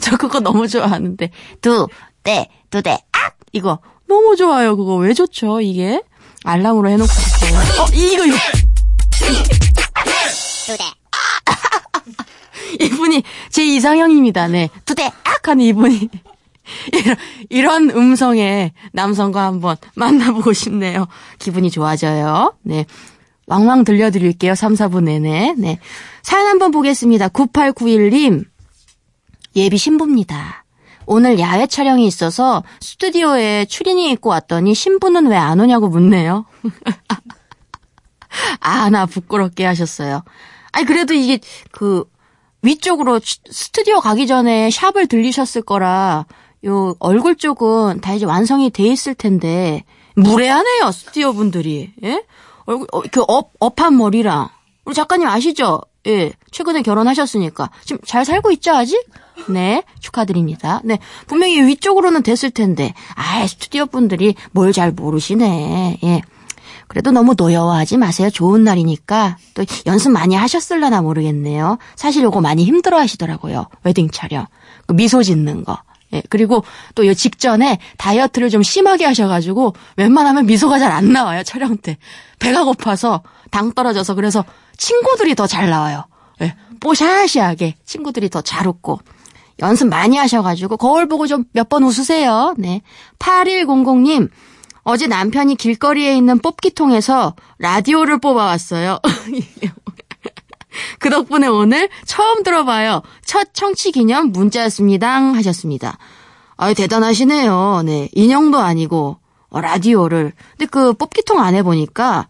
저 0.00 0.16
그거 0.16 0.40
너무 0.40 0.66
좋아하는데. 0.66 1.30
두, 1.60 1.86
대, 2.22 2.48
두, 2.70 2.82
대, 2.82 2.98
악! 3.12 3.36
이거 3.52 3.78
너무 4.08 4.34
좋아요. 4.36 4.76
그거 4.76 4.96
왜 4.96 5.12
좋죠, 5.14 5.60
이게? 5.60 6.02
알람으로 6.44 6.88
해놓고 6.88 7.12
싶어요. 7.12 7.58
어, 7.82 7.86
이거, 7.92 8.26
이거. 8.26 8.36
이분이 12.80 13.22
제 13.50 13.64
이상형입니다. 13.64 14.48
네. 14.48 14.70
두 14.86 14.94
대, 14.94 15.04
악! 15.24 15.48
하는 15.48 15.64
이분이. 15.64 16.08
이런, 16.92 17.16
이런 17.48 17.90
음성의 17.90 18.72
남성과 18.92 19.44
한번 19.44 19.76
만나보고 19.94 20.52
싶네요. 20.52 21.06
기분이 21.38 21.70
좋아져요. 21.70 22.54
네. 22.62 22.86
왕왕 23.46 23.84
들려드릴게요. 23.84 24.54
3, 24.54 24.74
4분 24.74 25.04
내내. 25.04 25.54
네. 25.58 25.78
사연 26.22 26.46
한번 26.46 26.70
보겠습니다. 26.70 27.28
9891님. 27.28 28.44
예비 29.56 29.76
신부입니다. 29.76 30.64
오늘 31.06 31.40
야외 31.40 31.66
촬영이 31.66 32.06
있어서 32.06 32.62
스튜디오에 32.80 33.64
추리닝 33.64 34.10
입고 34.10 34.28
왔더니 34.30 34.74
신부는 34.74 35.26
왜 35.26 35.36
안 35.36 35.58
오냐고 35.58 35.88
묻네요. 35.88 36.44
아, 38.60 38.90
나 38.90 39.06
부끄럽게 39.06 39.64
하셨어요. 39.64 40.22
아니, 40.72 40.86
그래도 40.86 41.14
이게 41.14 41.40
그 41.72 42.04
위쪽으로 42.62 43.18
슈- 43.22 43.38
스튜디오 43.50 44.00
가기 44.00 44.26
전에 44.28 44.70
샵을 44.70 45.08
들리셨을 45.08 45.62
거라 45.62 46.26
요 46.66 46.94
얼굴 46.98 47.36
쪽은 47.36 48.00
다 48.00 48.14
이제 48.14 48.26
완성이 48.26 48.70
돼 48.70 48.84
있을 48.84 49.14
텐데 49.14 49.84
무례하네요, 50.16 50.90
스튜디오 50.92 51.32
분들이. 51.32 51.92
예? 52.04 52.22
얼굴 52.66 52.86
어, 52.92 53.02
그 53.10 53.22
up, 53.28 53.52
up한 53.58 53.96
머리랑 53.96 54.48
우리 54.84 54.94
작가님 54.94 55.26
아시죠? 55.26 55.80
예, 56.06 56.32
최근에 56.50 56.82
결혼하셨으니까. 56.82 57.70
지금 57.84 58.00
잘 58.06 58.24
살고 58.24 58.50
있죠, 58.52 58.72
아직? 58.72 58.98
네, 59.48 59.82
축하드립니다. 60.00 60.80
네, 60.84 60.98
분명히 61.26 61.62
위쪽으로는 61.62 62.22
됐을 62.22 62.50
텐데, 62.50 62.92
아 63.14 63.46
스튜디오 63.46 63.86
분들이 63.86 64.34
뭘 64.52 64.72
잘 64.72 64.92
모르시네. 64.92 65.98
예. 66.04 66.22
그래도 66.88 67.12
너무 67.12 67.34
노여워하지 67.36 67.98
마세요. 67.98 68.30
좋은 68.30 68.64
날이니까. 68.64 69.36
또 69.54 69.64
연습 69.86 70.10
많이 70.10 70.34
하셨을려나 70.34 71.02
모르겠네요. 71.02 71.78
사실 71.94 72.24
요거 72.24 72.40
많이 72.40 72.64
힘들어 72.64 72.98
하시더라고요. 72.98 73.66
웨딩 73.84 74.10
촬영. 74.10 74.46
그 74.86 74.94
미소 74.94 75.22
짓는 75.22 75.64
거. 75.64 75.78
예, 76.12 76.22
그리고 76.28 76.64
또 76.94 77.04
요 77.06 77.14
직전에 77.14 77.78
다이어트를 77.98 78.50
좀 78.50 78.62
심하게 78.62 79.04
하셔가지고 79.04 79.74
웬만하면 79.96 80.46
미소가 80.46 80.78
잘 80.78 80.90
안 80.92 81.12
나와요, 81.12 81.42
촬영 81.44 81.76
때. 81.76 81.98
배가 82.38 82.64
고파서 82.64 83.22
당 83.50 83.72
떨어져서 83.72 84.14
그래서 84.14 84.44
친구들이 84.76 85.34
더 85.34 85.46
잘 85.46 85.70
나와요. 85.70 86.04
예, 86.42 86.54
뽀샤시하게 86.80 87.76
친구들이 87.84 88.28
더 88.30 88.40
잘 88.42 88.66
웃고. 88.66 89.00
연습 89.62 89.88
많이 89.88 90.16
하셔가지고 90.16 90.78
거울 90.78 91.06
보고 91.06 91.26
좀 91.26 91.44
몇 91.54 91.68
번 91.68 91.82
웃으세요. 91.84 92.54
네. 92.58 92.80
8100님, 93.18 94.30
어제 94.84 95.06
남편이 95.06 95.56
길거리에 95.56 96.16
있는 96.16 96.38
뽑기통에서 96.38 97.34
라디오를 97.58 98.18
뽑아왔어요. 98.20 98.98
그 100.98 101.10
덕분에 101.10 101.46
오늘 101.46 101.88
처음 102.06 102.42
들어봐요. 102.42 103.02
첫 103.24 103.48
청취 103.54 103.92
기념 103.92 104.32
문자였습니다. 104.32 105.08
하셨습니다. 105.34 105.98
아유, 106.56 106.74
대단하시네요. 106.74 107.82
네. 107.84 108.08
인형도 108.12 108.58
아니고, 108.58 109.18
어, 109.48 109.60
라디오를. 109.60 110.32
근데 110.52 110.66
그 110.66 110.92
뽑기통 110.92 111.40
안에 111.40 111.62
보니까, 111.62 112.28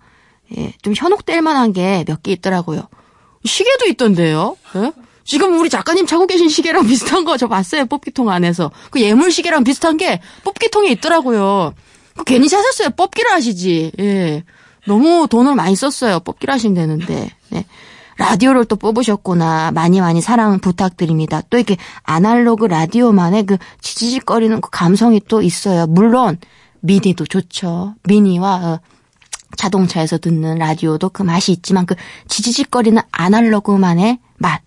예, 0.56 0.72
좀 0.82 0.94
현혹될 0.96 1.42
만한 1.42 1.72
게 1.72 2.04
몇 2.08 2.22
개 2.22 2.32
있더라고요. 2.32 2.82
시계도 3.44 3.86
있던데요. 3.86 4.56
예? 4.76 4.92
지금 5.24 5.58
우리 5.60 5.68
작가님 5.70 6.06
차고 6.06 6.26
계신 6.26 6.48
시계랑 6.48 6.86
비슷한 6.86 7.24
거 7.24 7.36
저 7.36 7.46
봤어요. 7.46 7.86
뽑기통 7.86 8.30
안에서. 8.30 8.70
그 8.90 9.00
예물 9.00 9.30
시계랑 9.30 9.64
비슷한 9.64 9.96
게 9.96 10.20
뽑기통에 10.44 10.90
있더라고요. 10.92 11.74
그 12.16 12.24
괜히 12.24 12.48
사셨어요. 12.48 12.90
뽑기를 12.90 13.30
하시지. 13.30 13.92
예. 14.00 14.44
너무 14.86 15.26
돈을 15.28 15.54
많이 15.54 15.76
썼어요. 15.76 16.20
뽑기를 16.20 16.52
하시면 16.54 16.74
되는데. 16.74 17.30
네. 17.50 17.64
라디오를 18.20 18.66
또 18.66 18.76
뽑으셨구나. 18.76 19.70
많이 19.70 19.98
많이 20.02 20.20
사랑 20.20 20.58
부탁드립니다. 20.58 21.40
또 21.48 21.56
이렇게 21.56 21.78
아날로그 22.02 22.66
라디오만의 22.66 23.46
그 23.46 23.56
지지직거리는 23.80 24.60
그 24.60 24.68
감성이 24.70 25.22
또 25.26 25.40
있어요. 25.40 25.86
물론 25.86 26.36
미니도 26.80 27.24
좋죠. 27.24 27.94
미니와 28.06 28.54
어, 28.56 28.80
자동차에서 29.56 30.18
듣는 30.18 30.58
라디오도 30.58 31.08
그 31.08 31.22
맛이 31.22 31.50
있지만 31.52 31.86
그 31.86 31.94
지지직거리는 32.28 33.00
아날로그만의 33.10 34.18
맛 34.36 34.60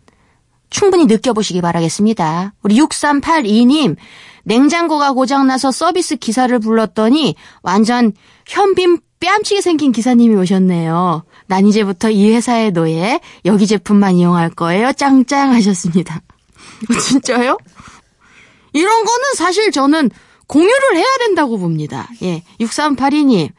충분히 0.71 1.05
느껴보시기 1.05 1.61
바라겠습니다. 1.61 2.55
우리 2.63 2.79
6382님 2.79 3.97
냉장고가 4.45 5.11
고장나서 5.11 5.71
서비스 5.71 6.15
기사를 6.15 6.57
불렀더니 6.57 7.35
완전 7.61 8.13
현빈 8.47 8.97
뺨치게 9.19 9.61
생긴 9.61 9.91
기사님이 9.91 10.33
오셨네요. 10.37 11.23
난 11.47 11.67
이제부터 11.67 12.09
이 12.09 12.31
회사의 12.31 12.71
노예, 12.71 13.19
여기 13.45 13.67
제품만 13.67 14.15
이용할 14.15 14.49
거예요. 14.49 14.93
짱짱 14.93 15.53
하셨습니다. 15.53 16.21
진짜요? 17.01 17.57
이런 18.73 19.05
거는 19.05 19.33
사실 19.35 19.71
저는 19.71 20.09
공유를 20.47 20.97
해야 20.97 21.17
된다고 21.19 21.57
봅니다. 21.57 22.09
예, 22.21 22.43
6382님, 22.59 23.49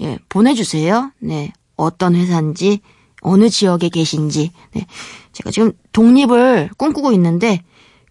예, 0.00 0.18
보내주세요. 0.28 1.12
네, 1.18 1.52
어떤 1.76 2.14
회사인지, 2.14 2.80
어느 3.22 3.48
지역에 3.48 3.88
계신지. 3.88 4.52
네, 4.72 4.86
제가 5.32 5.50
지금 5.50 5.72
독립을 5.92 6.70
꿈꾸고 6.76 7.12
있는데, 7.12 7.62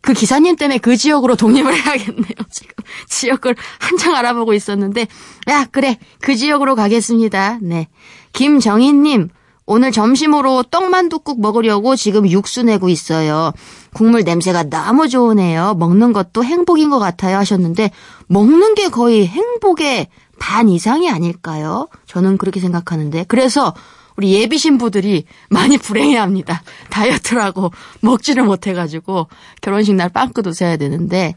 그 0.01 0.13
기사님 0.13 0.55
때문에 0.55 0.77
그 0.77 0.95
지역으로 0.97 1.35
독립을 1.35 1.73
해야겠네요. 1.73 2.35
지금 2.49 2.73
지역을 3.07 3.55
한창 3.79 4.15
알아보고 4.15 4.53
있었는데, 4.53 5.07
야, 5.49 5.65
그래. 5.71 5.97
그 6.21 6.35
지역으로 6.35 6.75
가겠습니다. 6.75 7.59
네. 7.61 7.87
김정희님, 8.33 9.29
오늘 9.65 9.91
점심으로 9.91 10.63
떡만둣국 10.63 11.41
먹으려고 11.41 11.95
지금 11.95 12.27
육수 12.29 12.63
내고 12.63 12.89
있어요. 12.89 13.51
국물 13.93 14.23
냄새가 14.23 14.63
너무 14.63 15.07
좋으네요. 15.07 15.75
먹는 15.75 16.13
것도 16.13 16.43
행복인 16.43 16.89
것 16.89 16.99
같아요. 16.99 17.37
하셨는데, 17.37 17.91
먹는 18.27 18.75
게 18.75 18.89
거의 18.89 19.27
행복의 19.27 20.07
반 20.39 20.69
이상이 20.69 21.09
아닐까요? 21.09 21.87
저는 22.07 22.37
그렇게 22.37 22.59
생각하는데. 22.59 23.25
그래서 23.27 23.75
우리 24.19 24.33
예비 24.33 24.57
신부들이 24.57 25.23
많이 25.49 25.77
불행해합니다. 25.77 26.61
다이어트라고 26.89 27.71
먹지를 28.03 28.43
못해가지고 28.43 29.29
결혼식 29.61 29.95
날 29.95 30.09
빵꾸 30.09 30.41
드셔야 30.41 30.75
되는데, 30.75 31.35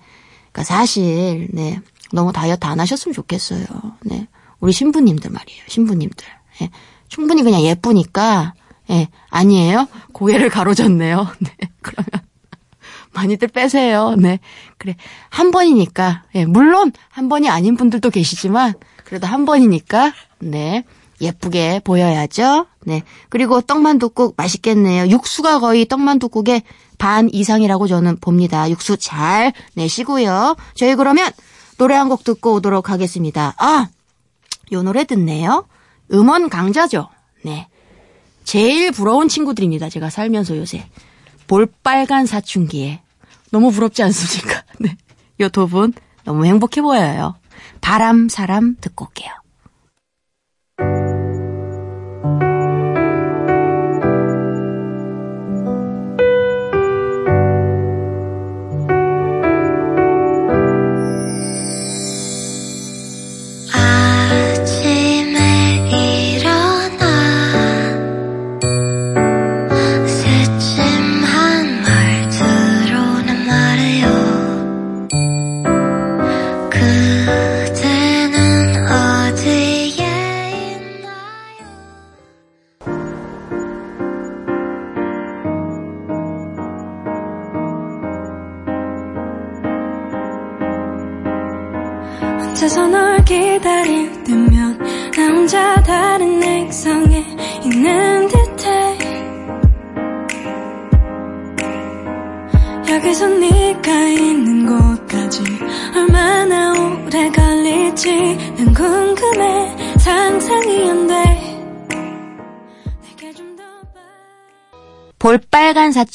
그러니까 0.51 0.65
사실 0.65 1.47
네 1.53 1.81
너무 2.11 2.33
다이어트 2.33 2.67
안 2.67 2.81
하셨으면 2.81 3.15
좋겠어요. 3.15 3.65
네 4.03 4.27
우리 4.59 4.73
신부님들 4.73 5.31
말이에요. 5.31 5.63
신부님들 5.69 6.27
예, 6.63 6.71
충분히 7.07 7.45
그냥 7.45 7.61
예쁘니까 7.61 8.55
예 8.91 9.07
아니에요. 9.31 9.87
고개를 10.13 10.49
가로졌네요. 10.51 11.29
네 11.39 11.51
그러면 11.83 12.09
많이들 13.15 13.47
빼세요. 13.47 14.17
네 14.19 14.41
그래 14.77 14.97
한 15.31 15.53
번이니까 15.53 16.25
예 16.35 16.47
물론 16.47 16.91
한 17.11 17.29
번이 17.29 17.49
아닌 17.49 17.77
분들도 17.77 18.11
계시지만 18.11 18.75
그래도 19.05 19.29
한 19.29 19.45
번이니까 19.45 20.13
네. 20.41 20.83
예쁘게 21.23 21.81
보여야죠. 21.85 22.67
네. 22.85 23.03
그리고 23.31 23.61
떡만둣국 23.61 24.35
맛있겠네요. 24.37 25.09
육수가 25.09 25.61
거의 25.61 25.87
떡만둣국의 25.87 26.63
반 26.99 27.29
이상이라고 27.33 27.87
저는 27.87 28.19
봅니다. 28.21 28.69
육수 28.71 28.97
잘 28.97 29.53
내시고요. 29.75 30.57
저희 30.75 30.95
그러면 30.97 31.31
노래 31.79 31.95
한 31.95 32.09
곡 32.09 32.25
듣고 32.25 32.55
오도록 32.55 32.91
하겠습니다. 32.91 33.55
아, 33.59 33.89
요 34.73 34.83
노래 34.83 35.05
듣네요. 35.05 35.67
음원 36.13 36.49
강자죠. 36.51 37.09
네. 37.45 37.69
제일 38.45 38.91
부러운 38.91 39.29
친구들입니다. 39.29 39.89
제가 39.89 40.11
살면서 40.11 40.57
요새. 40.59 40.87
볼빨간 41.47 42.27
사춘기에. 42.27 43.01
너무 43.51 43.71
부럽지 43.71 44.03
않습니까? 44.03 44.63
네. 44.81 44.97
요 45.41 45.49
두 45.49 45.67
분 45.67 45.93
너무 46.25 46.45
행복해 46.47 46.83
보여요. 46.83 47.35
바람, 47.81 48.29
사람 48.29 48.77
듣고 48.81 49.07
올게요. 49.07 49.31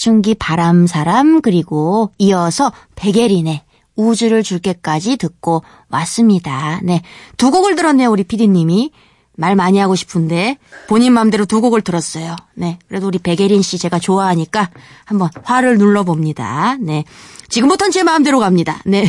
사춘기 0.07 0.35
바람사람 0.35 1.41
그리고 1.41 2.11
이어서 2.17 2.71
백예린의 2.95 3.61
우주를 3.97 4.41
줄게까지 4.41 5.17
듣고 5.17 5.63
왔습니다. 5.89 6.79
네. 6.81 7.01
두 7.35 7.51
곡을 7.51 7.75
들었네요, 7.75 8.09
우리 8.09 8.23
피디님이. 8.23 8.91
말 9.35 9.57
많이 9.57 9.79
하고 9.79 9.95
싶은데 9.95 10.57
본인 10.87 11.11
마음대로 11.11 11.45
두 11.45 11.59
곡을 11.59 11.81
들었어요. 11.81 12.37
네. 12.55 12.79
그래도 12.87 13.07
우리 13.07 13.19
백예린 13.19 13.61
씨 13.61 13.77
제가 13.77 13.99
좋아하니까 13.99 14.69
한번 15.03 15.29
화를 15.43 15.77
눌러봅니다. 15.77 16.77
네. 16.79 17.03
지금부터는 17.49 17.91
제 17.91 18.03
마음대로 18.03 18.39
갑니다. 18.39 18.81
네. 18.85 19.03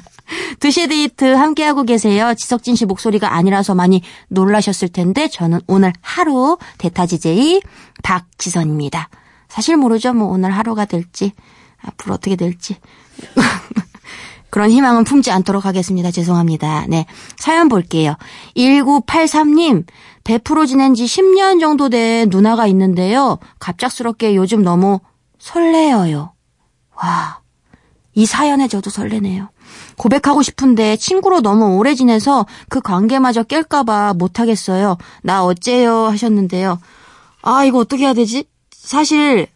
드시 0.60 0.86
데이트 0.86 1.24
함께하고 1.24 1.84
계세요. 1.84 2.34
지석진 2.34 2.76
씨 2.76 2.84
목소리가 2.84 3.34
아니라서 3.34 3.74
많이 3.74 4.02
놀라셨을 4.28 4.88
텐데 4.88 5.28
저는 5.28 5.60
오늘 5.66 5.94
하루 6.02 6.58
대타 6.76 7.06
DJ 7.06 7.62
박지선입니다. 8.02 9.08
사실 9.56 9.78
모르죠. 9.78 10.12
뭐 10.12 10.28
오늘 10.28 10.50
하루가 10.50 10.84
될지, 10.84 11.32
앞으로 11.82 12.12
어떻게 12.12 12.36
될지. 12.36 12.76
그런 14.50 14.70
희망은 14.70 15.04
품지 15.04 15.30
않도록 15.30 15.64
하겠습니다. 15.64 16.10
죄송합니다. 16.10 16.84
네. 16.90 17.06
사연 17.38 17.70
볼게요. 17.70 18.16
1983님, 18.54 19.86
100% 20.24 20.66
지낸 20.66 20.92
지 20.92 21.06
10년 21.06 21.58
정도 21.58 21.88
된 21.88 22.28
누나가 22.28 22.66
있는데요. 22.66 23.38
갑작스럽게 23.58 24.36
요즘 24.36 24.62
너무 24.62 25.00
설레어요. 25.38 26.34
와. 26.96 27.40
이 28.12 28.26
사연에 28.26 28.68
저도 28.68 28.90
설레네요. 28.90 29.48
고백하고 29.96 30.42
싶은데 30.42 30.98
친구로 30.98 31.40
너무 31.40 31.78
오래 31.78 31.94
지내서 31.94 32.44
그 32.68 32.82
관계마저 32.82 33.44
깰까봐 33.44 34.18
못하겠어요. 34.18 34.98
나 35.22 35.46
어째요? 35.46 36.08
하셨는데요. 36.08 36.78
아, 37.40 37.64
이거 37.64 37.78
어떻게 37.78 38.04
해야 38.04 38.12
되지? 38.12 38.44
사실, 38.86 39.48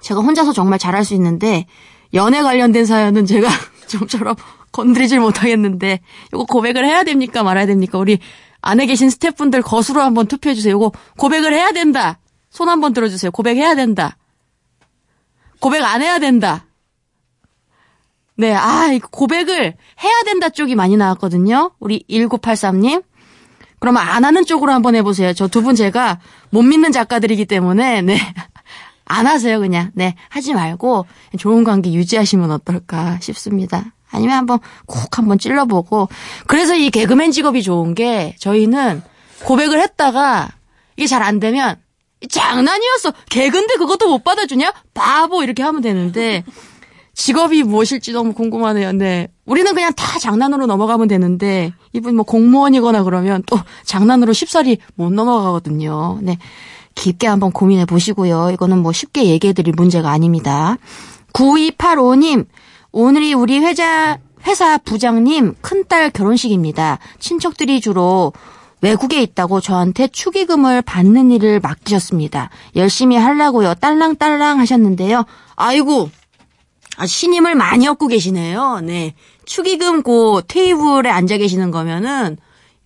제가 0.00 0.20
혼자서 0.20 0.52
정말 0.52 0.78
잘할 0.78 1.04
수 1.04 1.14
있는데, 1.14 1.66
연애 2.14 2.40
관련된 2.40 2.86
사연은 2.86 3.26
제가 3.26 3.48
좀처럼 3.88 4.36
건드리질 4.70 5.18
못하겠는데, 5.18 6.00
이거 6.28 6.44
고백을 6.44 6.84
해야 6.84 7.02
됩니까? 7.02 7.42
말아야 7.42 7.66
됩니까? 7.66 7.98
우리 7.98 8.20
안에 8.60 8.86
계신 8.86 9.10
스태프분들 9.10 9.62
거수로 9.62 10.00
한번 10.00 10.28
투표해 10.28 10.54
주세요. 10.54 10.76
이거 10.76 10.92
고백을 11.18 11.52
해야 11.52 11.72
된다. 11.72 12.20
손 12.48 12.68
한번 12.68 12.92
들어주세요. 12.92 13.32
고백해야 13.32 13.74
된다. 13.74 14.16
고백 15.58 15.82
안 15.82 16.00
해야 16.00 16.20
된다. 16.20 16.64
네, 18.36 18.54
아, 18.54 18.88
고백을 19.10 19.74
해야 20.02 20.22
된다 20.24 20.48
쪽이 20.48 20.76
많이 20.76 20.96
나왔거든요. 20.96 21.72
우리 21.80 22.04
1983님. 22.08 23.02
그러면 23.84 24.02
안 24.02 24.24
하는 24.24 24.46
쪽으로 24.46 24.72
한번 24.72 24.94
해보세요. 24.94 25.34
저 25.34 25.46
두 25.46 25.60
분 25.60 25.74
제가 25.76 26.18
못 26.48 26.62
믿는 26.62 26.90
작가들이기 26.90 27.44
때문에, 27.44 28.00
네. 28.00 28.18
안 29.04 29.26
하세요, 29.26 29.60
그냥. 29.60 29.90
네. 29.94 30.14
하지 30.30 30.54
말고 30.54 31.04
좋은 31.38 31.64
관계 31.64 31.92
유지하시면 31.92 32.50
어떨까 32.50 33.18
싶습니다. 33.20 33.92
아니면 34.10 34.36
한번 34.38 34.58
콕 34.86 35.18
한번 35.18 35.38
찔러보고. 35.38 36.08
그래서 36.46 36.74
이 36.76 36.88
개그맨 36.88 37.30
직업이 37.32 37.62
좋은 37.62 37.94
게 37.94 38.34
저희는 38.38 39.02
고백을 39.44 39.78
했다가 39.80 40.48
이게 40.96 41.06
잘 41.06 41.22
안 41.22 41.38
되면 41.38 41.76
장난이었어. 42.30 43.12
개근데 43.28 43.74
그것도 43.74 44.08
못 44.08 44.24
받아주냐? 44.24 44.72
바보 44.94 45.42
이렇게 45.42 45.62
하면 45.62 45.82
되는데 45.82 46.42
직업이 47.14 47.62
무엇일지 47.62 48.12
너무 48.12 48.32
궁금하네요. 48.32 48.92
네. 48.92 49.28
우리는 49.46 49.72
그냥 49.74 49.92
다 49.94 50.18
장난으로 50.18 50.66
넘어가면 50.66 51.08
되는데, 51.08 51.72
이분 51.92 52.16
뭐 52.16 52.24
공무원이거나 52.24 53.04
그러면 53.04 53.42
또 53.46 53.58
장난으로 53.84 54.32
쉽사리 54.32 54.78
못 54.94 55.12
넘어가거든요. 55.12 56.18
네. 56.22 56.38
깊게 56.94 57.26
한번 57.26 57.52
고민해 57.52 57.86
보시고요. 57.86 58.50
이거는 58.52 58.78
뭐 58.78 58.92
쉽게 58.92 59.26
얘기해 59.26 59.52
드릴 59.52 59.74
문제가 59.76 60.10
아닙니다. 60.10 60.76
9285님, 61.32 62.46
오늘이 62.92 63.34
우리 63.34 63.58
회자, 63.58 64.18
회사 64.46 64.78
부장님 64.78 65.54
큰딸 65.60 66.10
결혼식입니다. 66.10 66.98
친척들이 67.18 67.80
주로 67.80 68.32
외국에 68.80 69.22
있다고 69.22 69.60
저한테 69.60 70.08
축의금을 70.08 70.82
받는 70.82 71.30
일을 71.32 71.58
맡기셨습니다. 71.60 72.50
열심히 72.76 73.16
하려고요. 73.16 73.74
딸랑딸랑 73.74 74.60
하셨는데요. 74.60 75.24
아이고, 75.56 76.10
아, 76.96 77.06
신임을 77.06 77.54
많이 77.54 77.86
얻고 77.88 78.08
계시네요. 78.08 78.80
네. 78.82 79.14
축의금 79.44 80.02
고 80.02 80.40
테이블에 80.42 81.10
앉아 81.10 81.36
계시는 81.38 81.70
거면은, 81.70 82.36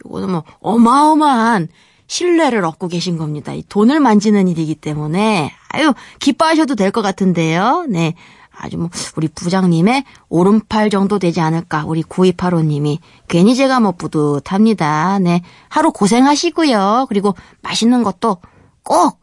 이거는 0.04 0.30
뭐, 0.30 0.44
어마어마한 0.60 1.68
신뢰를 2.06 2.64
얻고 2.64 2.88
계신 2.88 3.18
겁니다. 3.18 3.52
이 3.52 3.62
돈을 3.68 4.00
만지는 4.00 4.48
일이기 4.48 4.74
때문에, 4.74 5.52
아유, 5.68 5.92
기뻐하셔도 6.20 6.74
될 6.74 6.90
것 6.90 7.02
같은데요. 7.02 7.86
네. 7.88 8.14
아주 8.60 8.76
뭐, 8.76 8.88
우리 9.16 9.28
부장님의 9.28 10.04
오른팔 10.30 10.90
정도 10.90 11.18
되지 11.18 11.40
않을까. 11.40 11.84
우리 11.86 12.02
9285님이. 12.02 12.98
괜히 13.28 13.54
제가 13.54 13.78
뭐 13.78 13.92
뿌듯합니다. 13.92 15.18
네. 15.20 15.42
하루 15.68 15.92
고생하시고요. 15.92 17.06
그리고 17.08 17.34
맛있는 17.62 18.02
것도 18.02 18.38
꼭 18.82 19.20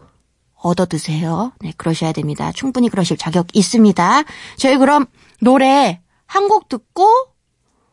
얻어 0.67 0.85
드세요. 0.85 1.51
네, 1.59 1.73
그러셔야 1.77 2.11
됩니다. 2.11 2.51
충분히 2.51 2.89
그러실 2.89 3.17
자격 3.17 3.47
있습니다. 3.53 4.23
저희 4.57 4.77
그럼 4.77 5.05
노래 5.41 5.99
한 6.25 6.47
곡 6.47 6.69
듣고 6.69 7.07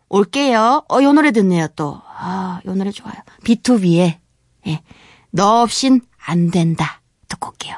올게요. 0.09 0.85
어, 0.91 1.03
요 1.03 1.13
노래 1.13 1.31
듣네요, 1.33 1.69
또. 1.77 2.01
아, 2.19 2.61
요 2.67 2.75
노래 2.75 2.91
좋아요. 2.91 3.15
B2B의, 3.45 4.19
예. 4.67 4.83
너 5.31 5.63
없인 5.63 6.01
안 6.25 6.51
된다. 6.51 7.01
듣고 7.29 7.49
올게요. 7.51 7.77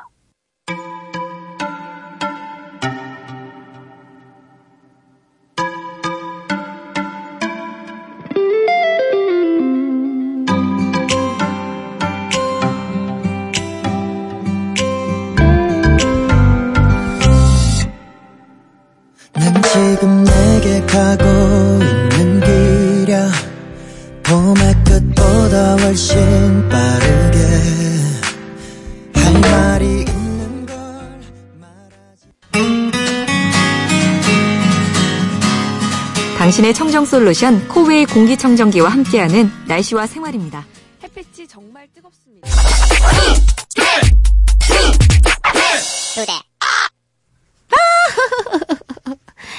청정 37.04 37.06
솔루션 37.06 37.68
코웨이 37.68 38.04
공기청정기와 38.06 38.88
함께하는 38.88 39.50
날씨와 39.68 40.06
생활입니다. 40.06 40.64
햇빛이 41.02 41.46
정말 41.46 41.86
뜨겁습니다. 41.94 42.48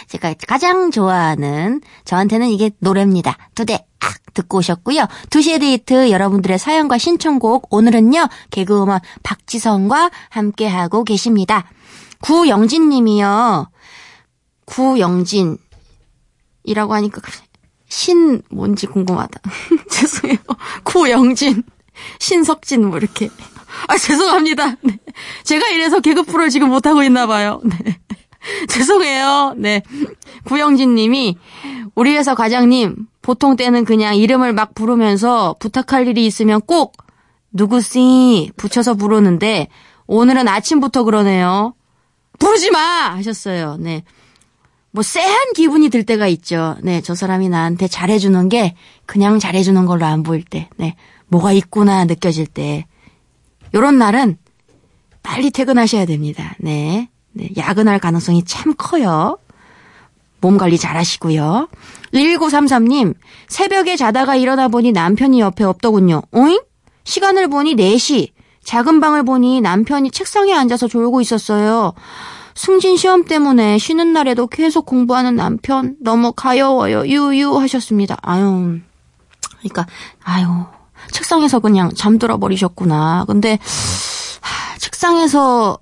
제가 0.07 0.33
가장 0.47 0.91
좋아하는 0.91 1.81
저한테는 2.03 2.49
이게 2.49 2.71
노래입니다. 2.79 3.37
두대악 3.55 3.85
듣고 4.33 4.57
오셨고요. 4.59 5.07
두시의 5.29 5.59
데이트 5.59 6.11
여러분들의 6.11 6.59
사연과 6.59 6.97
신청곡 6.97 7.73
오늘은요. 7.73 8.27
개그우먼 8.51 8.99
박지성과 9.23 10.11
함께하고 10.29 11.03
계십니다. 11.03 11.65
구영진 12.21 12.87
님이요. 12.89 13.69
구영진 14.65 15.57
이라고 16.65 16.93
하니까 16.93 17.21
신 17.87 18.41
뭔지 18.49 18.87
궁금하다. 18.87 19.39
죄송해요. 19.89 20.37
구영진, 20.83 21.63
신석진 22.19 22.85
뭐 22.87 22.97
이렇게. 22.97 23.29
아 23.87 23.97
죄송합니다. 23.97 24.75
네. 24.81 24.97
제가 25.43 25.67
이래서 25.69 25.99
개그 25.99 26.23
프로를 26.23 26.49
지금 26.49 26.69
못 26.69 26.85
하고 26.87 27.03
있나 27.03 27.27
봐요. 27.27 27.61
네. 27.63 27.99
죄송해요. 28.67 29.55
네. 29.57 29.81
구영진 30.45 30.95
님이 30.95 31.37
우리 31.93 32.15
회사 32.15 32.35
과장님 32.35 33.07
보통 33.21 33.55
때는 33.55 33.85
그냥 33.85 34.15
이름을 34.15 34.53
막 34.53 34.75
부르면서 34.75 35.55
부탁할 35.59 36.07
일이 36.07 36.25
있으면 36.25 36.61
꼭 36.61 36.93
누구씨 37.51 38.51
붙여서 38.57 38.95
부르는데 38.95 39.67
오늘은 40.07 40.47
아침부터 40.47 41.03
그러네요. 41.03 41.73
부르지 42.37 42.71
마 42.71 43.15
하셨어요. 43.15 43.77
네. 43.79 44.03
뭐 44.95 45.03
쎄한 45.03 45.51
기분이 45.53 45.89
들 45.89 46.05
때가 46.05 46.25
있죠. 46.27 46.77
네, 46.81 47.01
저 47.01 47.15
사람이 47.15 47.49
나한테 47.49 47.89
잘해주는 47.89 48.47
게 48.47 48.75
그냥 49.05 49.39
잘해주는 49.39 49.85
걸로 49.85 50.05
안 50.05 50.23
보일 50.23 50.45
때, 50.45 50.69
네, 50.77 50.95
뭐가 51.27 51.51
있구나 51.51 52.05
느껴질 52.05 52.47
때, 52.47 52.85
요런 53.73 53.97
날은 53.97 54.37
빨리 55.21 55.51
퇴근하셔야 55.51 56.05
됩니다. 56.05 56.55
네, 56.59 57.09
네, 57.33 57.49
야근할 57.57 57.99
가능성이 57.99 58.45
참 58.45 58.73
커요. 58.77 59.37
몸 60.39 60.57
관리 60.57 60.77
잘 60.77 60.95
하시고요. 60.95 61.67
1933님, 62.13 63.15
새벽에 63.49 63.97
자다가 63.97 64.37
일어나 64.37 64.69
보니 64.69 64.93
남편이 64.93 65.41
옆에 65.41 65.65
없더군요. 65.65 66.21
오잉? 66.31 66.61
시간을 67.03 67.49
보니 67.49 67.75
4시. 67.75 68.29
작은 68.63 69.01
방을 69.01 69.23
보니 69.23 69.59
남편이 69.59 70.11
책상에 70.11 70.53
앉아서 70.53 70.87
졸고 70.87 71.19
있었어요. 71.19 71.93
승진 72.55 72.95
시험 72.97 73.25
때문에 73.25 73.77
쉬는 73.77 74.13
날에도 74.13 74.47
계속 74.47 74.85
공부하는 74.85 75.35
남편 75.35 75.95
너무 76.01 76.31
가여워요. 76.31 77.05
유유 77.05 77.57
하셨습니다. 77.59 78.17
아유. 78.21 78.79
그러니까 79.59 79.85
아유. 80.23 80.47
책상에서 81.11 81.59
그냥 81.59 81.91
잠들어 81.95 82.37
버리셨구나. 82.37 83.25
근데 83.27 83.59
하, 84.41 84.77
책상에서 84.77 85.77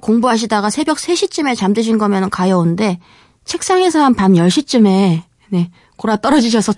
공부하시다가 0.00 0.70
새벽 0.70 0.98
3시쯤에 0.98 1.56
잠드신 1.56 1.98
거면 1.98 2.30
가여운데 2.30 3.00
책상에서 3.44 4.02
한 4.02 4.14
밤 4.14 4.32
10시쯤에 4.34 5.22
네. 5.50 5.70
골아 5.96 6.16
떨어지셔서 6.16 6.72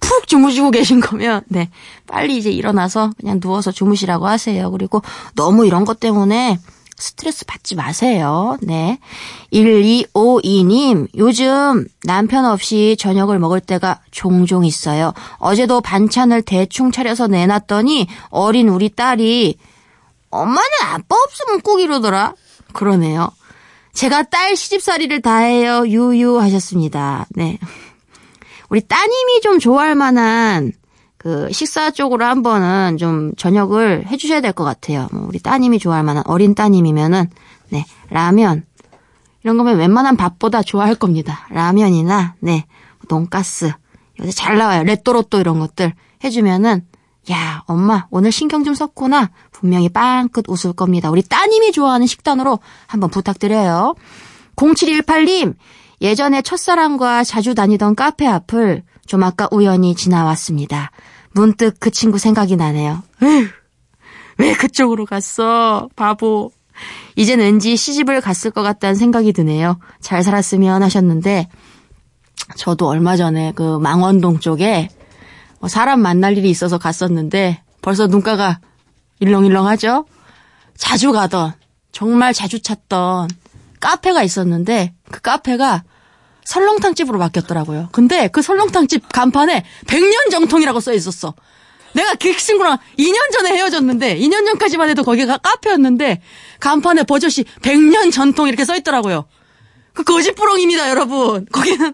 푹 0.00 0.26
주무시고 0.26 0.70
계신 0.72 1.00
거면 1.00 1.42
네. 1.48 1.70
빨리 2.06 2.36
이제 2.38 2.50
일어나서 2.50 3.12
그냥 3.20 3.38
누워서 3.40 3.70
주무시라고 3.70 4.26
하세요. 4.26 4.70
그리고 4.70 5.02
너무 5.34 5.66
이런 5.66 5.84
것 5.84 6.00
때문에 6.00 6.58
스트레스 6.98 7.44
받지 7.44 7.74
마세요. 7.74 8.58
네. 8.60 8.98
1252님, 9.52 11.08
요즘 11.16 11.86
남편 12.04 12.44
없이 12.44 12.96
저녁을 12.98 13.38
먹을 13.38 13.60
때가 13.60 14.00
종종 14.10 14.64
있어요. 14.64 15.12
어제도 15.38 15.80
반찬을 15.80 16.42
대충 16.42 16.90
차려서 16.90 17.28
내놨더니 17.28 18.08
어린 18.30 18.68
우리 18.68 18.88
딸이 18.88 19.56
엄마는 20.30 20.68
아빠 20.92 21.16
없으면 21.16 21.60
꼭 21.60 21.80
이러더라. 21.80 22.34
그러네요. 22.72 23.30
제가 23.94 24.24
딸 24.24 24.56
시집살이를 24.56 25.22
다 25.22 25.38
해요. 25.38 25.84
유유 25.86 26.40
하셨습니다. 26.40 27.26
네. 27.30 27.58
우리 28.68 28.80
따님이 28.80 29.40
좀 29.40 29.58
좋아할 29.58 29.94
만한 29.94 30.72
그 31.18 31.50
식사 31.52 31.90
쪽으로 31.90 32.24
한 32.24 32.42
번은 32.42 32.96
좀 32.96 33.34
저녁을 33.36 34.06
해주셔야 34.06 34.40
될 34.40 34.52
것 34.52 34.64
같아요. 34.64 35.08
뭐 35.12 35.26
우리 35.28 35.38
따님이 35.40 35.78
좋아할 35.78 36.04
만한 36.04 36.22
어린 36.26 36.54
따님이면은 36.54 37.28
네 37.70 37.84
라면 38.10 38.64
이런 39.42 39.56
거면 39.56 39.76
웬만한 39.78 40.16
밥보다 40.16 40.62
좋아할 40.62 40.94
겁니다. 40.94 41.46
라면이나 41.50 42.34
네 42.40 42.66
돈가스 43.08 43.72
요새 44.20 44.30
잘 44.30 44.58
나와요. 44.58 44.84
레또로또 44.84 45.38
이런 45.40 45.58
것들 45.58 45.92
해주면은 46.24 46.82
야 47.30 47.62
엄마 47.66 48.06
오늘 48.10 48.32
신경 48.32 48.64
좀 48.64 48.74
썼구나 48.74 49.30
분명히 49.52 49.88
빵긋 49.88 50.44
웃을 50.48 50.72
겁니다. 50.72 51.10
우리 51.10 51.22
따님이 51.22 51.72
좋아하는 51.72 52.06
식단으로 52.06 52.58
한번 52.86 53.10
부탁드려요. 53.10 53.94
0718님 54.56 55.54
예전에 56.00 56.42
첫사랑과 56.42 57.24
자주 57.24 57.54
다니던 57.54 57.96
카페 57.96 58.26
앞을 58.26 58.82
좀 59.08 59.22
아까 59.24 59.48
우연히 59.50 59.96
지나왔습니다. 59.96 60.92
문득 61.32 61.80
그 61.80 61.90
친구 61.90 62.18
생각이 62.18 62.56
나네요. 62.56 63.02
에휴, 63.22 63.48
왜 64.36 64.52
그쪽으로 64.54 65.06
갔어? 65.06 65.88
바보. 65.96 66.52
이젠 67.16 67.40
왠지 67.40 67.76
시집을 67.76 68.20
갔을 68.20 68.50
것 68.50 68.62
같다는 68.62 68.94
생각이 68.94 69.32
드네요. 69.32 69.80
잘 70.00 70.22
살았으면 70.22 70.82
하셨는데, 70.82 71.48
저도 72.56 72.86
얼마 72.86 73.16
전에 73.16 73.52
그 73.56 73.78
망원동 73.78 74.40
쪽에 74.40 74.88
뭐 75.58 75.68
사람 75.68 76.00
만날 76.00 76.36
일이 76.36 76.50
있어서 76.50 76.78
갔었는데, 76.78 77.62
벌써 77.80 78.06
눈가가 78.06 78.60
일렁일렁하죠? 79.20 80.04
자주 80.76 81.12
가던, 81.12 81.54
정말 81.92 82.34
자주 82.34 82.60
찾던 82.60 83.28
카페가 83.80 84.22
있었는데, 84.22 84.94
그 85.10 85.20
카페가 85.20 85.82
설렁탕 86.48 86.94
집으로 86.94 87.18
바뀌었더라고요. 87.18 87.90
근데 87.92 88.28
그 88.28 88.40
설렁탕 88.40 88.86
집 88.86 89.06
간판에 89.12 89.66
100년 89.86 90.30
정통이라고 90.30 90.80
써 90.80 90.94
있었어. 90.94 91.34
내가 91.92 92.14
그 92.14 92.34
친구랑 92.34 92.78
2년 92.98 93.30
전에 93.32 93.50
헤어졌는데 93.50 94.18
2년 94.18 94.46
전까지만 94.46 94.88
해도 94.88 95.02
거기가 95.02 95.36
카페였는데 95.36 96.22
간판에 96.58 97.02
버젓이 97.02 97.44
100년 97.60 98.10
전통 98.10 98.48
이렇게 98.48 98.64
써 98.64 98.74
있더라고요. 98.76 99.26
그 99.92 100.04
거짓부렁입니다, 100.04 100.88
여러분. 100.88 101.44
거기는 101.52 101.92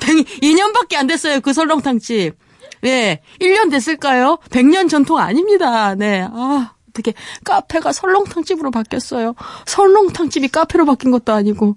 100, 0.00 0.40
2년밖에 0.40 0.96
안 0.96 1.06
됐어요, 1.06 1.42
그 1.42 1.52
설렁탕집. 1.52 2.38
네, 2.80 3.20
1년 3.38 3.70
됐을까요? 3.70 4.38
100년 4.48 4.88
전통 4.88 5.18
아닙니다. 5.18 5.94
네, 5.94 6.26
아, 6.26 6.72
어떻게 6.88 7.12
카페가 7.44 7.92
설렁탕 7.92 8.44
집으로 8.44 8.70
바뀌었어요. 8.70 9.34
설렁탕 9.66 10.30
집이 10.30 10.48
카페로 10.48 10.86
바뀐 10.86 11.10
것도 11.10 11.34
아니고. 11.34 11.76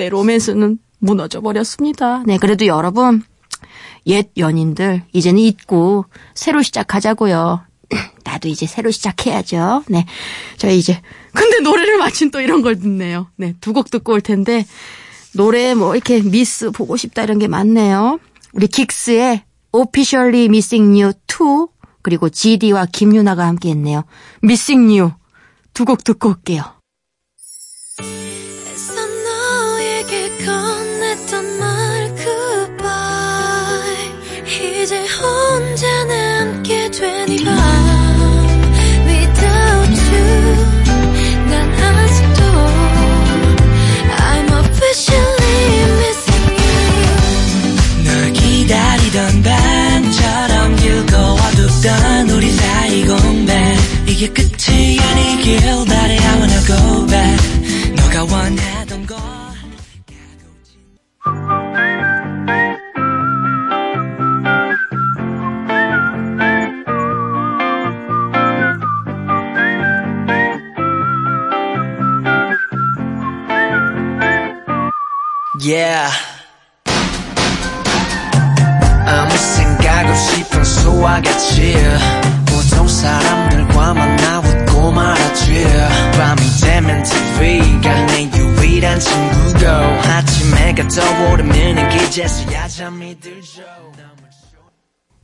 네, 0.00 0.08
로맨스는 0.08 0.78
무너져 0.98 1.42
버렸습니다. 1.42 2.22
네, 2.24 2.38
그래도 2.38 2.64
여러분, 2.64 3.22
옛 4.06 4.30
연인들, 4.38 5.02
이제는 5.12 5.38
잊고, 5.38 6.06
새로 6.34 6.62
시작하자고요. 6.62 7.60
나도 8.24 8.48
이제 8.48 8.64
새로 8.64 8.90
시작해야죠. 8.90 9.84
네. 9.88 10.06
저희 10.56 10.78
이제, 10.78 11.02
근데 11.34 11.60
노래를 11.60 11.98
마친 11.98 12.30
또 12.30 12.40
이런 12.40 12.62
걸 12.62 12.78
듣네요. 12.80 13.28
네, 13.36 13.52
두 13.60 13.74
곡 13.74 13.90
듣고 13.90 14.14
올 14.14 14.22
텐데, 14.22 14.64
노래 15.34 15.74
뭐 15.74 15.94
이렇게 15.94 16.22
미스 16.22 16.70
보고 16.70 16.96
싶다 16.96 17.22
이런 17.22 17.38
게 17.38 17.46
많네요. 17.46 18.18
우리 18.54 18.68
긱스의 18.68 19.42
Officially 19.72 20.46
Missing 20.46 20.98
You 21.02 21.12
2, 21.28 21.66
그리고 22.00 22.30
GD와 22.30 22.86
김유나가 22.86 23.46
함께 23.46 23.68
했네요. 23.68 24.04
Missing 24.42 24.98
You. 24.98 25.12
두 25.74 25.84
곡 25.84 26.04
듣고 26.04 26.30
올게요. 26.30 26.79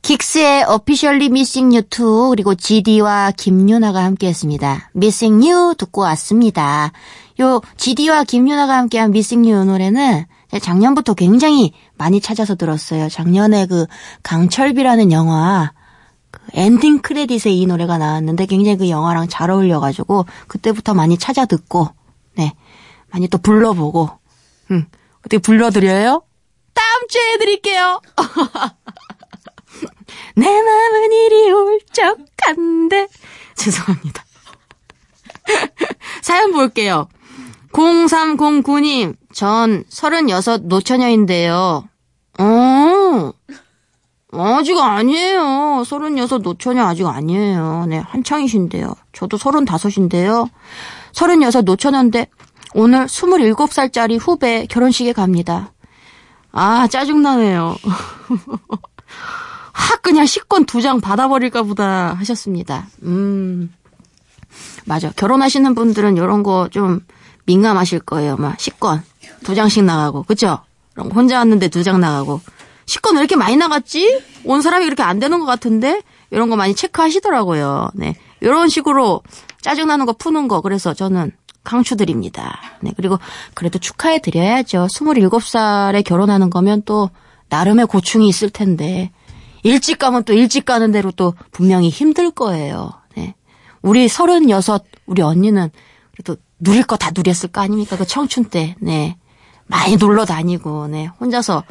Officially 0.09 1.25
Missing 1.25 1.75
You 1.75 1.83
2 1.89 2.29
그리고 2.29 2.55
GD와 2.55 3.31
김유나가 3.31 4.05
함께했습니다. 4.05 4.91
Missing 4.95 5.45
You 5.45 5.75
듣고 5.75 5.99
왔습니다. 5.99 6.93
요 7.41 7.59
GD와 7.75 8.23
김유나가 8.23 8.77
함께한 8.77 9.09
Missing 9.09 9.51
You 9.51 9.65
노래는 9.65 10.23
작년부터 10.61 11.13
굉장히 11.13 11.73
많이 11.97 12.21
찾아서 12.21 12.55
들었어요. 12.55 13.09
작년에 13.09 13.65
그 13.65 13.85
강철비라는 14.23 15.11
영화 15.11 15.73
그 16.31 16.39
엔딩 16.53 17.01
크레딧에 17.01 17.51
이 17.51 17.65
노래가 17.65 17.97
나왔는데 17.97 18.45
굉장히 18.45 18.77
그 18.77 18.89
영화랑 18.89 19.27
잘 19.27 19.51
어울려가지고 19.51 20.25
그때부터 20.47 20.93
많이 20.93 21.17
찾아 21.17 21.43
듣고 21.43 21.89
네 22.37 22.53
많이 23.11 23.27
또 23.27 23.39
불러보고 23.39 24.09
음 24.71 24.85
어떻게 25.19 25.37
불러드려요? 25.37 26.23
다음 26.73 27.07
주에 27.09 27.33
해드릴게요. 27.33 27.99
내 30.35 30.45
맘은 30.45 31.11
이리 31.11 31.51
울적한데 31.51 33.07
죄송합니다. 33.55 34.23
사연 36.21 36.51
볼게요. 36.51 37.07
0309님, 37.71 39.15
전 39.33 39.83
36 39.89 40.67
노처녀인데요. 40.67 41.87
어, 42.39 43.33
아직 44.31 44.77
아니에요. 44.77 45.83
36 45.85 46.41
노처녀 46.41 46.83
아직 46.85 47.05
아니에요. 47.05 47.85
네, 47.87 47.97
한창이신데요. 47.97 48.93
저도 49.13 49.37
35인데요. 49.37 50.49
36 51.13 51.63
노처녀인데 51.63 52.27
오늘 52.73 53.05
27살짜리 53.05 54.19
후배 54.19 54.65
결혼식에 54.67 55.13
갑니다. 55.13 55.71
아, 56.51 56.87
짜증나네요. 56.87 57.75
확 59.77 60.01
그냥 60.01 60.25
식권 60.25 60.65
두 60.65 60.81
장 60.81 60.99
받아버릴까 61.01 61.63
보다 61.63 62.13
하셨습니다. 62.15 62.87
음. 63.03 63.73
맞아. 64.85 65.11
결혼하시는 65.15 65.75
분들은 65.75 66.17
이런 66.17 66.43
거 66.43 66.67
좀 66.71 67.01
민감하실 67.45 67.99
거예요. 67.99 68.35
막 68.37 68.59
식권 68.59 69.03
두 69.43 69.55
장씩 69.55 69.83
나가고. 69.83 70.23
그쵸? 70.23 70.59
그럼 70.93 71.11
혼자 71.11 71.37
왔는데 71.37 71.67
두 71.69 71.83
장 71.83 71.99
나가고. 72.01 72.41
식권 72.85 73.15
왜 73.15 73.19
이렇게 73.21 73.35
많이 73.35 73.55
나갔지? 73.57 74.21
온 74.45 74.61
사람이 74.61 74.85
그렇게 74.85 75.03
안 75.03 75.19
되는 75.19 75.39
것 75.39 75.45
같은데? 75.45 76.01
이런 76.31 76.49
거 76.49 76.55
많이 76.55 76.73
체크하시더라고요. 76.73 77.89
네. 77.93 78.15
이런 78.41 78.69
식으로 78.69 79.21
짜증나는 79.61 80.05
거 80.05 80.13
푸는 80.13 80.47
거. 80.47 80.61
그래서 80.61 80.93
저는 80.93 81.31
강추드립니다. 81.63 82.59
네. 82.81 82.93
그리고 82.95 83.19
그래도 83.53 83.77
축하해 83.79 84.19
드려야죠. 84.21 84.87
27살에 84.89 86.03
결혼하는 86.03 86.49
거면 86.49 86.83
또 86.85 87.09
나름의 87.49 87.87
고충이 87.87 88.27
있을 88.27 88.49
텐데. 88.49 89.11
일찍 89.63 89.99
가면 89.99 90.23
또 90.23 90.33
일찍 90.33 90.65
가는 90.65 90.91
대로 90.91 91.11
또 91.11 91.33
분명히 91.51 91.89
힘들 91.89 92.31
거예요. 92.31 92.91
네. 93.15 93.35
우리 93.81 94.07
36, 94.07 94.83
우리 95.05 95.21
언니는 95.21 95.69
그래도 96.11 96.35
누릴 96.59 96.83
거 96.83 96.97
다 96.97 97.11
누렸을 97.15 97.49
거 97.49 97.61
아닙니까? 97.61 97.97
그 97.97 98.05
청춘 98.05 98.45
때, 98.45 98.75
네. 98.79 99.17
많이 99.67 99.97
놀러 99.97 100.25
다니고, 100.25 100.87
네. 100.87 101.07
혼자서 101.19 101.63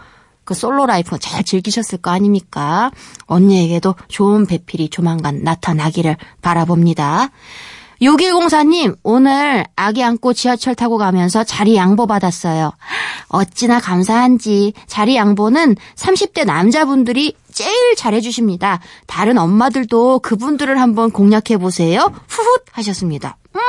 그 0.45 0.55
솔로 0.55 0.87
라이프 0.87 1.19
잘 1.19 1.43
즐기셨을 1.43 1.99
거 1.99 2.11
아닙니까? 2.11 2.93
언니에게도 3.27 3.97
좋은 4.09 4.47
배필이 4.47 4.91
조만간 4.91 5.43
나타나기를 5.43 6.17
바라봅니다. 6.41 7.31
6104님, 8.01 8.97
오늘 9.03 9.65
아기 9.75 10.03
안고 10.03 10.35
지하철 10.35 10.75
타고 10.75 10.99
가면서 10.99 11.45
자리 11.45 11.77
양보 11.77 12.07
받았어요. 12.07 12.73
어찌나 13.29 13.81
감사한지 13.81 14.75
자리 14.87 15.17
양보는 15.17 15.77
30대 15.95 16.45
남자분들이 16.45 17.35
제일 17.53 17.97
잘해주십니다. 17.97 18.81
다른 19.07 19.39
엄마들도 19.39 20.19
그분들을 20.21 20.79
한번 20.81 21.11
공략해 21.11 21.59
보세요. 21.59 22.13
후훗 22.29 22.59
하셨습니다. 22.73 23.39
음, 23.55 23.61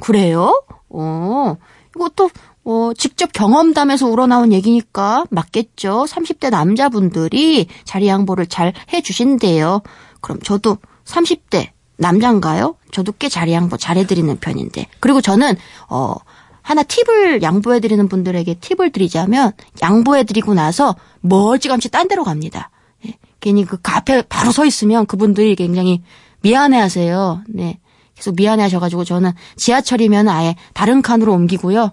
그래요? 0.00 0.62
어, 0.88 1.56
이것도 1.96 2.30
어, 2.66 2.92
직접 2.96 3.32
경험담에서 3.32 4.06
우러나온 4.06 4.52
얘기니까 4.52 5.24
맞겠죠. 5.30 6.06
30대 6.08 6.50
남자분들이 6.50 7.66
자리 7.84 8.06
양보를 8.08 8.46
잘 8.46 8.72
해주신대요. 8.92 9.82
그럼 10.20 10.40
저도 10.40 10.78
30대 11.04 11.73
남잔가요? 11.96 12.76
저도 12.92 13.12
꽤 13.18 13.28
자리 13.28 13.52
양보 13.52 13.76
잘해드리는 13.76 14.38
편인데. 14.38 14.86
그리고 15.00 15.20
저는, 15.20 15.56
어, 15.88 16.14
하나 16.62 16.82
팁을 16.82 17.42
양보해드리는 17.42 18.08
분들에게 18.08 18.54
팁을 18.54 18.90
드리자면, 18.90 19.52
양보해드리고 19.82 20.54
나서 20.54 20.96
멀찌감치 21.20 21.90
딴 21.90 22.08
데로 22.08 22.24
갑니다. 22.24 22.70
예, 23.06 23.12
괜히 23.40 23.64
그 23.64 23.78
앞에 23.82 24.22
바로 24.22 24.50
서 24.50 24.64
있으면 24.64 25.06
그분들이 25.06 25.56
굉장히 25.56 26.02
미안해 26.42 26.78
하세요. 26.78 27.42
네. 27.48 27.78
계속 28.14 28.36
미안해 28.36 28.62
하셔가지고 28.64 29.04
저는 29.04 29.32
지하철이면 29.56 30.28
아예 30.28 30.54
다른 30.72 31.02
칸으로 31.02 31.32
옮기고요. 31.32 31.92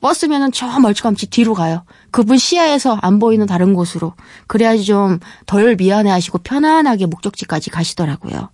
버스면은 0.00 0.50
저 0.50 0.66
멀찌감치 0.80 1.28
뒤로 1.28 1.54
가요. 1.54 1.84
그분 2.10 2.38
시야에서 2.38 2.98
안 3.02 3.18
보이는 3.18 3.46
다른 3.46 3.74
곳으로. 3.74 4.14
그래야지 4.46 4.84
좀 4.84 5.20
덜 5.46 5.76
미안해 5.76 6.10
하시고 6.10 6.38
편안하게 6.38 7.06
목적지까지 7.06 7.70
가시더라고요. 7.70 8.48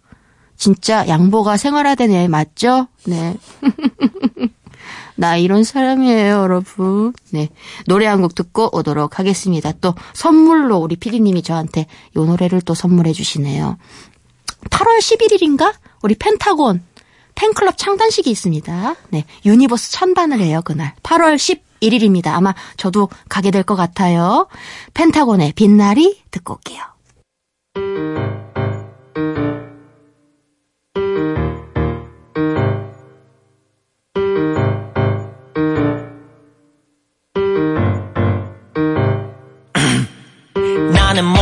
진짜 0.56 1.06
양보가 1.08 1.56
생활화된 1.56 2.10
애 2.12 2.28
맞죠? 2.28 2.88
네. 3.06 3.36
나 5.18 5.36
이런 5.36 5.64
사람이에요, 5.64 6.34
여러분. 6.34 7.12
네. 7.30 7.48
노래 7.86 8.06
한 8.06 8.20
곡 8.20 8.34
듣고 8.34 8.74
오도록 8.76 9.18
하겠습니다. 9.18 9.72
또 9.80 9.94
선물로 10.14 10.76
우리 10.78 10.96
피디님이 10.96 11.42
저한테 11.42 11.86
이 12.14 12.18
노래를 12.18 12.60
또 12.62 12.74
선물해 12.74 13.12
주시네요. 13.12 13.78
8월 14.70 14.98
11일인가? 14.98 15.74
우리 16.02 16.14
펜타곤 16.16 16.82
팬클럽 17.34 17.76
창단식이 17.78 18.30
있습니다. 18.30 18.94
네. 19.10 19.24
유니버스 19.44 19.92
창단을 19.92 20.40
해요, 20.40 20.60
그날. 20.64 20.94
8월 21.02 21.36
11일입니다. 21.36 22.28
아마 22.28 22.54
저도 22.76 23.08
가게 23.28 23.50
될 23.50 23.62
것 23.62 23.74
같아요. 23.76 24.48
펜타곤의 24.94 25.52
빛날이 25.52 26.22
듣고 26.30 26.54
올게요. 26.54 28.45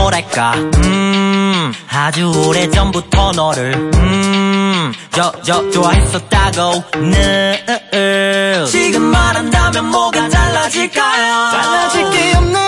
뭐랄까 0.04 0.52
음 0.52 1.72
아주 1.88 2.30
오래전부터 2.30 3.32
너를 3.32 3.72
음저 3.94 5.32
저 5.42 5.70
좋아했었다고 5.70 7.00
늘 7.00 8.66
지금 8.70 9.00
말한다면 9.02 9.90
뭐가 9.90 10.28
달라질까요 10.28 11.50
달라질 11.50 12.10
게 12.10 12.36
없는 12.36 12.60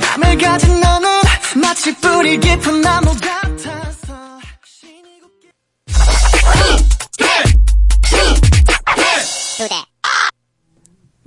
맘을 0.00 0.38
가진 0.38 0.80
너는 0.80 1.08
마치 1.60 1.96
뿌리 1.96 2.38
깊은 2.38 2.80
나무 2.80 3.06
같아서 3.16 4.14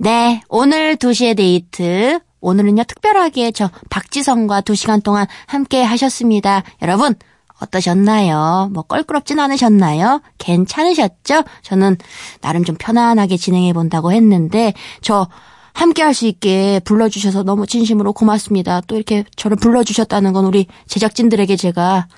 네, 0.00 0.40
오늘 0.48 0.96
2시의 0.96 1.36
데이트. 1.36 2.20
오늘은요, 2.40 2.84
특별하게 2.84 3.52
저 3.52 3.70
박지성과 3.90 4.62
2시간 4.62 5.02
동안 5.02 5.26
함께 5.46 5.82
하셨습니다. 5.82 6.62
여러분, 6.82 7.14
어떠셨나요? 7.60 8.70
뭐 8.72 8.82
껄끄럽진 8.84 9.40
않으셨나요? 9.40 10.20
괜찮으셨죠? 10.38 11.42
저는 11.62 11.96
나름 12.40 12.64
좀 12.64 12.76
편안하게 12.78 13.36
진행해 13.36 13.72
본다고 13.72 14.12
했는데, 14.12 14.74
저 15.00 15.26
함께 15.72 16.02
할 16.02 16.12
수 16.14 16.26
있게 16.26 16.80
불러주셔서 16.84 17.44
너무 17.44 17.66
진심으로 17.66 18.12
고맙습니다. 18.12 18.80
또 18.88 18.96
이렇게 18.96 19.24
저를 19.36 19.56
불러주셨다는 19.56 20.32
건 20.32 20.44
우리 20.44 20.66
제작진들에게 20.86 21.54
제가 21.56 22.08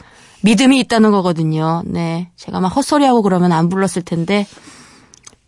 믿음이 0.43 0.79
있다는 0.81 1.11
거거든요. 1.11 1.83
네. 1.85 2.31
제가 2.37 2.61
막 2.61 2.69
헛소리하고 2.69 3.21
그러면 3.23 3.53
안 3.53 3.69
불렀을 3.69 4.03
텐데, 4.03 4.47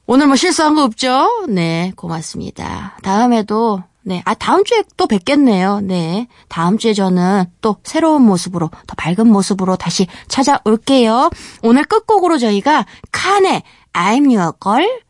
오늘 0.07 0.27
뭐 0.27 0.37
실수한 0.37 0.75
거 0.75 0.85
없죠? 0.85 1.47
네, 1.49 1.93
고맙습니다. 1.97 2.99
다음에도 3.03 3.83
네, 4.05 4.23
아 4.25 4.35
다음 4.35 4.65
주에 4.65 4.83
또 4.97 5.07
뵙겠네요. 5.07 5.81
네, 5.81 6.27
다음 6.49 6.79
주에 6.79 6.93
저는 6.93 7.45
또 7.61 7.77
새로운 7.85 8.23
모습으로 8.23 8.71
더 8.87 8.95
밝은 8.97 9.27
모습으로 9.29 9.77
다시 9.77 10.07
찾아올게요. 10.29 11.31
오늘 11.63 11.85
끝곡으로 11.85 12.39
저희가 12.39 12.87
칸의 13.13 13.63
I'm 13.93 14.35
Your 14.35 14.53
Girl 14.63 15.03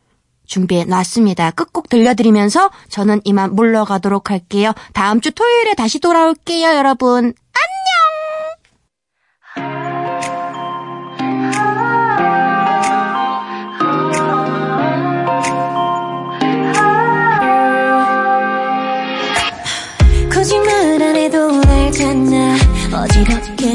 준비해 0.45 0.83
놨습니다. 0.85 1.51
끝곡 1.51 1.89
들려드리면서 1.89 2.69
저는 2.89 3.21
이만 3.23 3.55
물러가도록 3.55 4.29
할게요. 4.29 4.73
다음 4.93 5.21
주 5.21 5.31
토요일에 5.31 5.73
다시 5.73 5.99
돌아올게요, 5.99 6.75
여러분. 6.75 7.33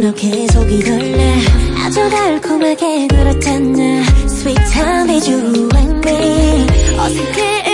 너 0.00 0.12
계속 0.14 0.70
이럴래. 0.70 1.38
아주 1.76 2.08
달콤하게 2.08 3.08
그렇잖아. 3.08 4.02
Sweet 4.26 4.62
time 4.72 5.10
is 5.10 5.28
you 5.28 5.68
and 5.74 6.08
me. 6.08 6.66
어색한 6.98 7.67